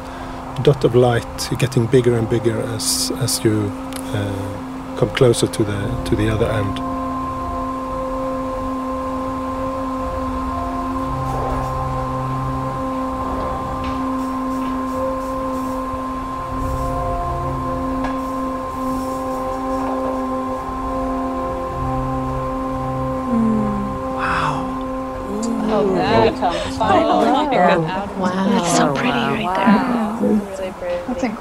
dot 0.63 0.83
of 0.83 0.97
light 0.97 1.49
getting 1.61 1.87
bigger 1.87 2.19
and 2.19 2.29
bigger 2.29 2.61
as 2.75 3.13
as 3.19 3.45
you 3.45 3.71
uh, 4.15 4.97
come 4.99 5.11
closer 5.11 5.47
to 5.47 5.63
the 5.63 6.05
to 6.07 6.17
the 6.17 6.29
other 6.29 6.47
end. 6.47 7.00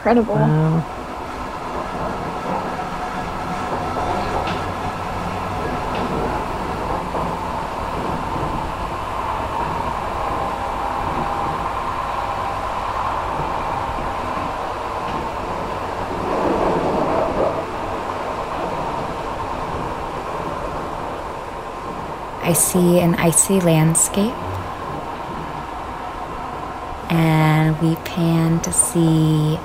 Incredible. 0.10 0.84
I 22.42 22.54
see 22.54 23.00
an 23.00 23.14
icy 23.16 23.60
landscape. 23.62 24.34
And 27.12 27.80
we 27.80 27.96
pan 27.98 28.60
to 28.62 28.74
see 28.74 29.60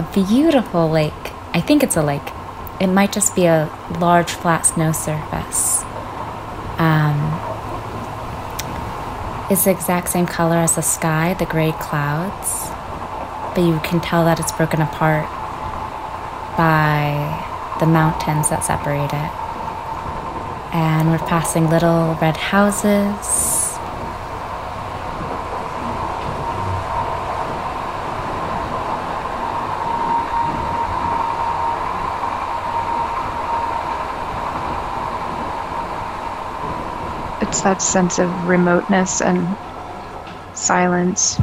a 0.00 0.12
beautiful 0.14 0.88
lake. 0.88 1.12
I 1.52 1.60
think 1.60 1.82
it's 1.82 1.96
a 1.96 2.02
lake. 2.02 2.28
It 2.80 2.86
might 2.86 3.12
just 3.12 3.36
be 3.36 3.44
a 3.44 3.68
large 4.00 4.30
flat 4.30 4.62
snow 4.62 4.92
surface. 4.92 5.82
Um, 6.80 7.18
it's 9.50 9.64
the 9.64 9.72
exact 9.72 10.08
same 10.08 10.26
color 10.26 10.56
as 10.56 10.76
the 10.76 10.80
sky, 10.80 11.34
the 11.34 11.44
gray 11.44 11.72
clouds, 11.72 12.70
but 13.54 13.60
you 13.60 13.78
can 13.84 14.00
tell 14.00 14.24
that 14.24 14.40
it's 14.40 14.52
broken 14.52 14.80
apart 14.80 15.28
by 16.56 17.76
the 17.78 17.86
mountains 17.86 18.48
that 18.48 18.64
separate 18.64 19.12
it 19.12 19.30
and 20.72 21.10
we're 21.10 21.26
passing 21.26 21.68
little 21.68 22.16
red 22.22 22.36
houses. 22.36 23.59
It's 37.50 37.62
that 37.62 37.82
sense 37.82 38.20
of 38.20 38.46
remoteness 38.46 39.20
and 39.20 39.56
silence. 40.54 41.36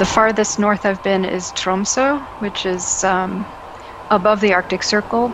The 0.00 0.04
farthest 0.04 0.58
north 0.58 0.84
I've 0.84 1.00
been 1.00 1.24
is 1.24 1.52
Tromsø, 1.52 2.26
which 2.40 2.66
is 2.66 3.04
um, 3.04 3.46
above 4.10 4.40
the 4.40 4.52
Arctic 4.52 4.82
Circle. 4.82 5.32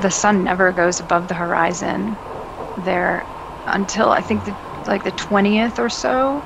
The 0.00 0.10
sun 0.10 0.42
never 0.42 0.72
goes 0.72 0.98
above 0.98 1.28
the 1.28 1.34
horizon 1.34 2.18
there 2.76 3.28
until 3.68 4.10
I 4.10 4.22
think 4.22 4.42
the, 4.44 4.56
like 4.88 5.04
the 5.04 5.12
20th 5.12 5.78
or 5.78 5.88
so 5.88 6.42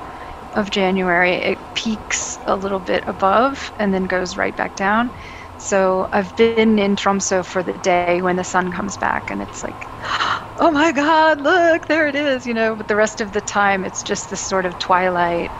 of 0.53 0.69
January. 0.71 1.33
It 1.35 1.73
peaks 1.75 2.39
a 2.45 2.55
little 2.55 2.79
bit 2.79 3.03
above 3.07 3.71
and 3.77 3.93
then 3.93 4.03
goes 4.05 4.37
right 4.37 4.55
back 4.55 4.75
down. 4.75 5.11
So 5.57 6.07
I've 6.13 6.35
been 6.35 6.79
in 6.79 6.95
Tromsø 6.95 7.45
for 7.45 7.63
the 7.63 7.73
day 7.73 8.21
when 8.21 8.37
the 8.37 8.43
sun 8.43 8.71
comes 8.71 8.97
back 8.97 9.29
and 9.29 9.41
it's 9.41 9.63
like, 9.63 9.89
oh 10.57 10.71
my 10.71 10.91
God, 10.91 11.41
look, 11.41 11.87
there 11.87 12.07
it 12.07 12.15
is, 12.15 12.45
you 12.45 12.53
know. 12.53 12.75
But 12.75 12.87
the 12.87 12.95
rest 12.95 13.21
of 13.21 13.33
the 13.33 13.41
time, 13.41 13.85
it's 13.85 14.03
just 14.03 14.29
this 14.29 14.41
sort 14.41 14.65
of 14.65 14.77
twilight 14.77 15.53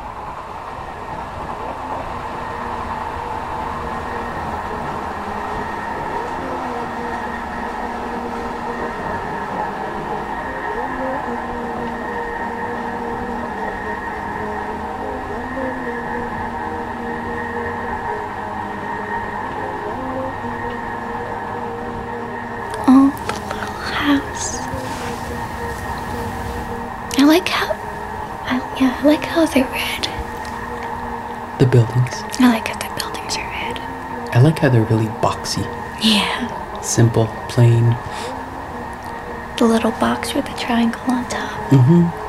I 34.40 34.42
like 34.42 34.60
how 34.60 34.70
they're 34.70 34.84
really 34.84 35.08
boxy. 35.20 35.66
Yeah. 36.02 36.80
Simple, 36.80 37.28
plain. 37.50 37.84
The 39.58 39.66
little 39.66 39.92
box 39.92 40.34
with 40.34 40.46
the 40.46 40.54
triangle 40.54 41.02
on 41.10 41.28
top. 41.28 41.60
Mm-hmm. 41.72 42.29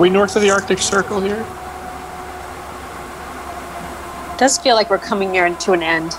Are 0.00 0.02
we 0.02 0.08
north 0.08 0.34
of 0.34 0.40
the 0.40 0.48
Arctic 0.48 0.78
Circle 0.78 1.20
here? 1.20 1.44
It 4.32 4.38
does 4.38 4.56
feel 4.56 4.74
like 4.74 4.88
we're 4.88 4.96
coming 4.96 5.30
near 5.30 5.54
to 5.54 5.72
an 5.72 5.82
end. 5.82 6.14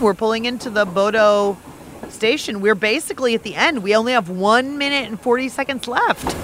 We're 0.00 0.14
pulling 0.14 0.46
into 0.46 0.68
the 0.68 0.84
Bodø 0.84 1.56
station. 2.10 2.60
We're 2.60 2.74
basically 2.74 3.36
at 3.36 3.44
the 3.44 3.54
end. 3.54 3.84
We 3.84 3.94
only 3.94 4.14
have 4.14 4.28
one 4.28 4.78
minute 4.78 5.08
and 5.08 5.20
40 5.20 5.48
seconds 5.48 5.86
left. 5.86 6.41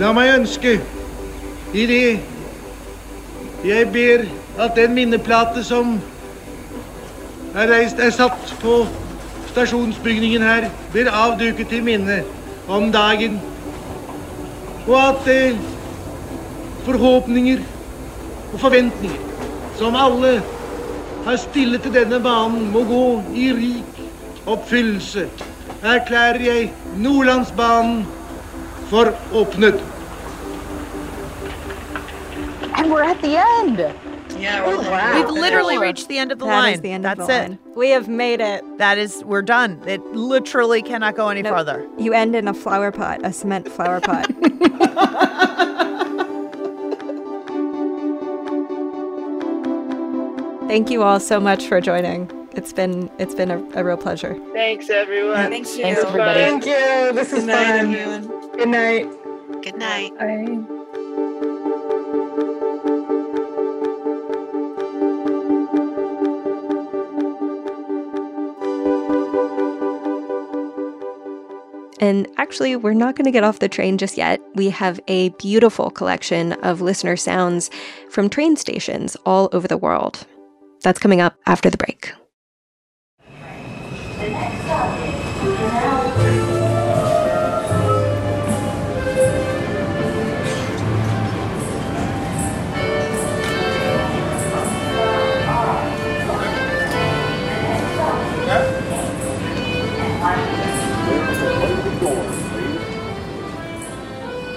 La 0.00 0.14
meg 0.16 0.30
ønske 0.32 0.78
i 1.76 1.82
det 1.84 2.04
jeg 3.60 3.88
ber 3.92 4.22
at 4.64 4.72
den 4.78 4.94
minneplate 4.96 5.60
som 5.66 5.98
er, 7.52 7.66
reist, 7.68 7.98
er 8.00 8.14
satt 8.14 8.54
på 8.62 8.78
stasjonsbygningen 9.50 10.40
her, 10.46 10.70
blir 10.94 11.10
avduket 11.12 11.68
til 11.68 11.84
minne 11.84 12.22
om 12.70 12.88
dagen. 12.94 13.36
Og 14.86 14.96
at 14.96 15.28
eh, 15.28 15.58
forhåpninger 16.86 17.60
og 18.54 18.62
forventninger 18.62 19.26
som 19.76 19.98
alle 20.00 20.38
har 21.26 21.36
stillet 21.42 21.84
til 21.84 21.92
denne 21.98 22.22
banen, 22.24 22.70
må 22.72 22.86
gå 22.88 23.04
i 23.36 23.50
rik 23.58 24.00
oppfyllelse. 24.48 25.26
Erklærer 25.84 26.40
jeg 26.46 26.72
Nordlandsbanen 26.96 28.06
for 28.90 29.06
åpnet. 29.32 29.80
And 32.76 32.90
we're 32.90 33.02
at 33.02 33.20
the 33.22 33.36
end. 33.36 33.78
Yeah, 34.38 34.62
oh, 34.64 34.78
we're 34.78 35.14
We've 35.24 35.30
literally 35.30 35.76
reached 35.78 36.08
the 36.08 36.16
end 36.18 36.32
of 36.32 36.38
the 36.38 36.46
That 36.46 36.60
line. 36.62 36.74
is 36.74 36.80
the 36.80 36.90
end 36.92 37.04
of 37.06 37.18
That's 37.18 37.28
the 37.28 37.34
it. 37.36 37.48
line. 37.50 37.58
We 37.76 37.90
have 37.90 38.08
made 38.08 38.40
it. 38.40 38.64
That 38.78 38.96
is, 38.98 39.22
we're 39.24 39.42
done. 39.42 39.82
It 39.86 40.04
literally 40.14 40.82
cannot 40.82 41.14
go 41.14 41.28
any 41.28 41.42
Nope. 41.42 41.52
farther. 41.52 41.86
You 41.98 42.14
end 42.14 42.34
in 42.34 42.48
a 42.48 42.54
flower 42.54 42.90
pot, 42.90 43.20
a 43.22 43.32
cement 43.32 43.68
flower 43.68 44.00
pot. 44.00 44.26
Thank 50.68 50.90
you 50.90 51.02
all 51.02 51.18
so 51.18 51.40
much 51.40 51.66
for 51.66 51.80
joining. 51.80 52.30
It's 52.52 52.72
been 52.72 53.10
it's 53.18 53.34
been 53.34 53.50
a, 53.50 53.62
a 53.74 53.84
real 53.84 53.96
pleasure. 53.96 54.36
Thanks, 54.52 54.90
everyone. 54.90 55.50
Thank 55.50 55.68
you. 55.68 55.82
Thanks, 55.82 56.02
everybody. 56.02 56.40
Thank 56.40 56.66
you. 56.66 57.12
This 57.14 57.32
is 57.32 57.44
Good 57.44 57.46
night, 57.46 57.78
fun. 57.78 57.94
everyone. 57.94 58.50
Good 58.52 58.68
night. 58.68 59.62
Good 59.62 59.76
night. 59.76 60.80
And 72.02 72.26
actually, 72.38 72.76
we're 72.76 72.94
not 72.94 73.14
going 73.14 73.26
to 73.26 73.30
get 73.30 73.44
off 73.44 73.58
the 73.58 73.68
train 73.68 73.98
just 73.98 74.16
yet. 74.16 74.40
We 74.54 74.70
have 74.70 74.98
a 75.06 75.28
beautiful 75.30 75.90
collection 75.90 76.54
of 76.54 76.80
listener 76.80 77.16
sounds 77.16 77.70
from 78.08 78.30
train 78.30 78.56
stations 78.56 79.16
all 79.26 79.50
over 79.52 79.68
the 79.68 79.76
world. 79.76 80.26
That's 80.82 80.98
coming 80.98 81.20
up 81.20 81.36
after 81.46 81.68
the 81.68 81.76
break. 81.76 82.12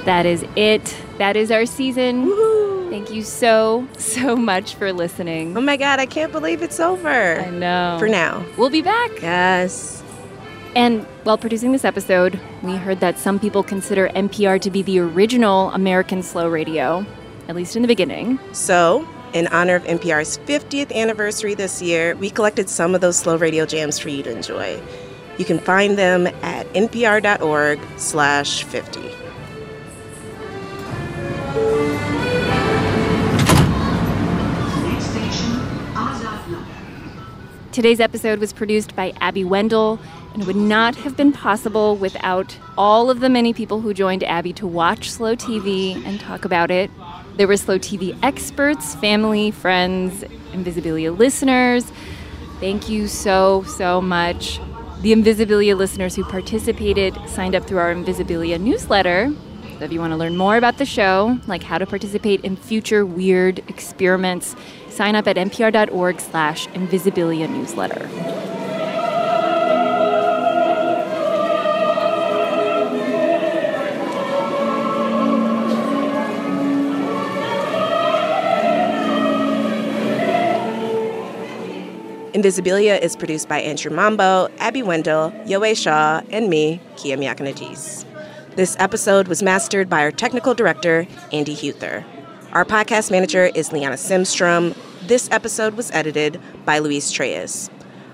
That 0.06 0.26
is 0.26 0.46
it. 0.56 0.98
That 1.18 1.36
is 1.36 1.50
our 1.50 1.66
season. 1.66 2.30
Thank 2.94 3.10
you 3.10 3.24
so, 3.24 3.88
so 3.98 4.36
much 4.36 4.76
for 4.76 4.94
listening. 4.94 5.58
Oh 5.58 5.62
my 5.62 5.78
God, 5.78 6.00
I 6.00 6.06
can't 6.06 6.32
believe 6.32 6.62
it's 6.62 6.80
over. 6.80 7.40
I 7.40 7.50
know. 7.50 7.96
For 7.98 8.08
now. 8.08 8.46
We'll 8.56 8.70
be 8.70 8.84
back. 8.84 9.20
Yes. 9.20 10.04
And 10.76 11.02
while 11.24 11.40
producing 11.40 11.72
this 11.72 11.86
episode, 11.86 12.40
we 12.62 12.76
heard 12.76 13.00
that 13.00 13.18
some 13.18 13.40
people 13.40 13.64
consider 13.64 14.10
NPR 14.10 14.62
to 14.62 14.70
be 14.70 14.84
the 14.84 15.00
original 15.00 15.72
American 15.72 16.22
slow 16.22 16.48
radio, 16.48 17.04
at 17.48 17.56
least 17.56 17.76
in 17.76 17.82
the 17.82 17.88
beginning. 17.88 18.38
So, 18.52 19.10
in 19.34 19.48
honor 19.48 19.74
of 19.74 19.84
NPR's 19.86 20.38
50th 20.38 20.94
anniversary 20.94 21.56
this 21.56 21.82
year, 21.82 22.16
we 22.18 22.30
collected 22.30 22.70
some 22.70 22.94
of 22.94 23.02
those 23.02 23.18
slow 23.18 23.38
radio 23.38 23.66
jams 23.66 23.98
for 23.98 24.10
you 24.10 24.22
to 24.22 24.30
enjoy. 24.30 24.80
You 25.40 25.46
can 25.46 25.58
find 25.58 25.98
them 25.98 26.28
at 26.28 26.72
npr.org 26.74 27.80
slash 27.98 28.64
50. 28.66 29.10
Today's 37.74 38.00
episode 38.00 38.38
was 38.38 38.54
produced 38.54 38.96
by 38.96 39.16
Abby 39.20 39.44
Wendle 39.44 39.98
and 40.36 40.46
would 40.46 40.56
not 40.56 40.96
have 40.98 41.18
been 41.18 41.34
possible 41.34 41.96
without 41.96 42.56
all 42.78 43.10
of 43.10 43.20
the 43.20 43.30
many 43.30 43.52
people 43.52 43.82
who 43.82 43.96
joined 43.96 44.24
Abby 44.24 44.54
to 44.54 44.68
watch 44.68 45.10
Slow 45.10 45.36
TV 45.36 45.96
and 46.06 46.20
talk 46.20 46.46
about 46.46 46.70
it. 46.70 46.92
There 47.38 47.48
were 47.48 47.58
Slow 47.58 47.80
TV 47.80 48.16
experts, 48.22 48.94
family, 48.94 49.50
friends, 49.50 50.24
Invisibilia 50.52 51.18
listeners. 51.18 51.92
Thank 52.60 52.90
you 52.90 53.08
so, 53.08 53.64
so 53.64 54.00
much. 54.00 54.60
The 55.02 55.12
Invisibilia 55.12 55.76
listeners 55.76 56.16
who 56.16 56.24
participated 56.26 57.18
signed 57.28 57.56
up 57.56 57.66
through 57.66 57.80
our 57.80 57.92
Invisibilia 57.92 58.62
newsletter. 58.62 59.34
So 59.80 59.86
if 59.86 59.92
you 59.92 60.00
want 60.00 60.12
to 60.12 60.18
learn 60.18 60.38
more 60.38 60.58
about 60.58 60.78
the 60.78 60.86
show, 60.86 61.40
like 61.48 61.64
how 61.64 61.80
to 61.80 61.88
participate 61.88 62.42
in 62.42 62.56
future 62.56 63.04
weird 63.04 63.68
experiments, 63.68 64.56
sign 64.94 65.16
up 65.16 65.28
at 65.28 65.36
npr.org 65.36 66.20
slash 66.20 66.68
invisibilia 66.70 67.50
newsletter. 67.50 68.10
Invisibilia 82.34 83.00
is 83.00 83.16
produced 83.16 83.48
by 83.48 83.60
Andrew 83.60 83.92
Mambo, 83.92 84.50
Abby 84.58 84.82
Wendle, 84.82 85.32
Yowei 85.46 85.78
Shaw, 85.78 86.22
and 86.32 86.50
me, 86.50 86.82
Kia 86.98 87.16
Miakka 87.16 87.42
Natisse. 87.42 88.06
This 88.56 88.76
episode 88.80 89.28
was 89.28 89.44
mastered 89.44 89.88
by 89.88 90.02
our 90.02 90.12
technical 90.12 90.54
director, 90.54 91.08
Andy 91.32 91.56
Huether. 91.56 92.04
Our 92.54 92.66
podcast 92.66 93.10
manager 93.10 93.46
is 93.56 93.72
Liana 93.72 93.96
Simstrom. 93.96 94.78
This 95.08 95.28
episode 95.32 95.74
was 95.74 95.90
edited 95.90 96.40
by 96.66 96.78
Luis 96.78 97.12
Trelles. 97.12 97.72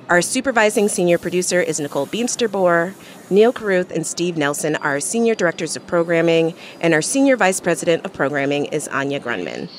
Our 0.08 0.22
supervising 0.22 0.88
senior 0.88 1.18
producer 1.18 1.60
is 1.60 1.78
Nicole 1.78 2.08
Beemsterboer. 2.08 2.94
Neal 3.30 3.52
Carruth 3.52 3.92
and 3.92 4.08
Steve 4.08 4.38
Nelson 4.38 4.78
are 4.78 5.02
senior 5.02 5.36
directors 5.36 5.76
of 5.76 5.86
programming, 5.88 6.54
and 6.80 6.94
our 6.94 7.02
senior 7.02 7.36
vice 7.36 7.60
president 7.60 8.06
of 8.06 8.14
programming 8.14 8.68
is 8.68 8.88
Anya 8.88 9.20
Grundmann. 9.20 9.70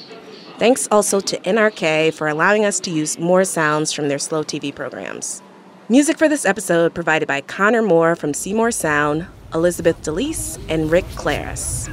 Thanks 0.59 0.87
also 0.91 1.21
to 1.21 1.39
NRK 1.39 2.13
for 2.13 2.29
allowing 2.29 2.67
us 2.67 2.79
to 2.81 2.91
use 2.91 3.19
more 3.19 3.47
sounds 3.47 3.95
from 3.95 4.09
their 4.09 4.19
slow 4.19 4.45
TV 4.45 4.75
programs. 4.75 5.41
Music 5.89 6.19
for 6.19 6.29
this 6.29 6.45
episode 6.45 6.93
provided 6.93 7.27
by 7.27 7.41
Connor 7.41 7.81
Moore 7.81 8.15
from 8.15 8.35
Seymour 8.35 8.73
Sound, 8.73 9.27
Elizabeth 9.55 10.03
DeLise, 10.03 10.63
and 10.69 10.91
Rick 10.91 11.07
Claris. 11.15 11.89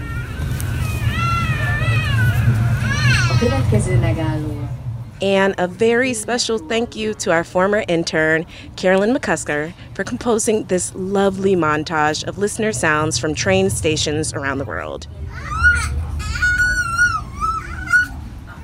And 5.21 5.53
a 5.59 5.67
very 5.67 6.15
special 6.15 6.57
thank 6.57 6.95
you 6.95 7.13
to 7.15 7.31
our 7.31 7.43
former 7.43 7.83
intern, 7.87 8.47
Carolyn 8.77 9.15
McCusker, 9.15 9.73
for 9.93 10.03
composing 10.03 10.63
this 10.63 10.91
lovely 10.95 11.55
montage 11.55 12.23
of 12.23 12.39
listener 12.39 12.71
sounds 12.71 13.19
from 13.19 13.35
train 13.35 13.69
stations 13.69 14.33
around 14.33 14.57
the 14.57 14.65
world. 14.65 15.05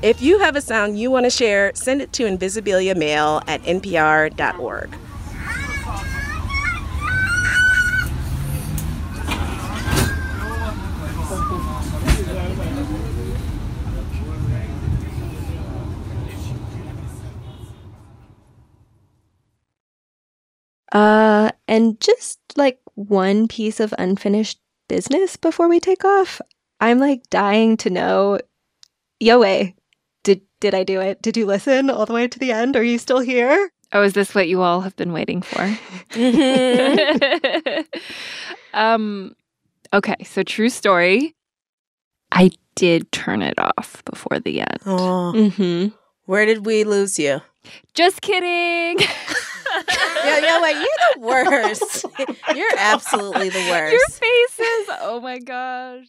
If 0.01 0.23
you 0.23 0.39
have 0.39 0.55
a 0.55 0.61
sound 0.61 0.97
you 0.97 1.11
want 1.11 1.27
to 1.27 1.29
share, 1.29 1.71
send 1.75 2.01
it 2.01 2.11
to 2.13 2.23
invisibiliamail 2.23 3.43
at 3.47 3.61
npr.org. 3.61 4.95
Uh, 21.43 21.51
and 21.67 21.99
just 21.99 22.39
like 22.55 22.79
one 22.95 23.49
piece 23.49 23.81
of 23.81 23.93
unfinished 23.97 24.59
business 24.87 25.35
before 25.35 25.67
we 25.67 25.79
take 25.79 26.05
off. 26.05 26.39
I'm 26.79 26.99
like 26.99 27.29
dying 27.29 27.75
to 27.77 27.89
know. 27.89 28.39
Yowei, 29.21 29.73
did 30.23 30.41
did 30.61 30.73
I 30.73 30.83
do 30.83 31.01
it? 31.01 31.21
Did 31.21 31.35
you 31.35 31.45
listen 31.45 31.89
all 31.89 32.05
the 32.05 32.13
way 32.13 32.27
to 32.29 32.39
the 32.39 32.51
end? 32.53 32.77
Are 32.77 32.83
you 32.83 32.97
still 32.97 33.19
here? 33.19 33.69
Oh, 33.91 34.01
is 34.03 34.13
this 34.13 34.33
what 34.33 34.47
you 34.47 34.61
all 34.61 34.81
have 34.81 34.95
been 34.95 35.11
waiting 35.11 35.41
for? 35.41 35.61
um, 38.73 39.35
okay, 39.93 40.23
so 40.23 40.43
true 40.43 40.69
story. 40.69 41.35
I 42.31 42.51
did 42.75 43.11
turn 43.11 43.41
it 43.41 43.59
off 43.59 44.01
before 44.05 44.39
the 44.39 44.61
end. 44.61 44.79
Oh. 44.85 45.33
Mm-hmm. 45.35 45.89
Where 46.25 46.45
did 46.45 46.65
we 46.65 46.85
lose 46.85 47.19
you? 47.19 47.41
Just 47.93 48.21
kidding. 48.21 49.05
yo, 50.25 50.37
yo, 50.37 50.61
wait, 50.61 50.75
you're 50.75 51.01
the 51.13 51.19
oh 51.19 51.21
worst. 51.21 52.05
you're 52.55 52.77
absolutely 52.77 53.49
the 53.49 53.69
worst. 53.69 53.93
Your 53.93 54.07
faces. 54.07 54.97
Oh 55.01 55.19
my 55.21 55.39
gosh. 55.39 56.05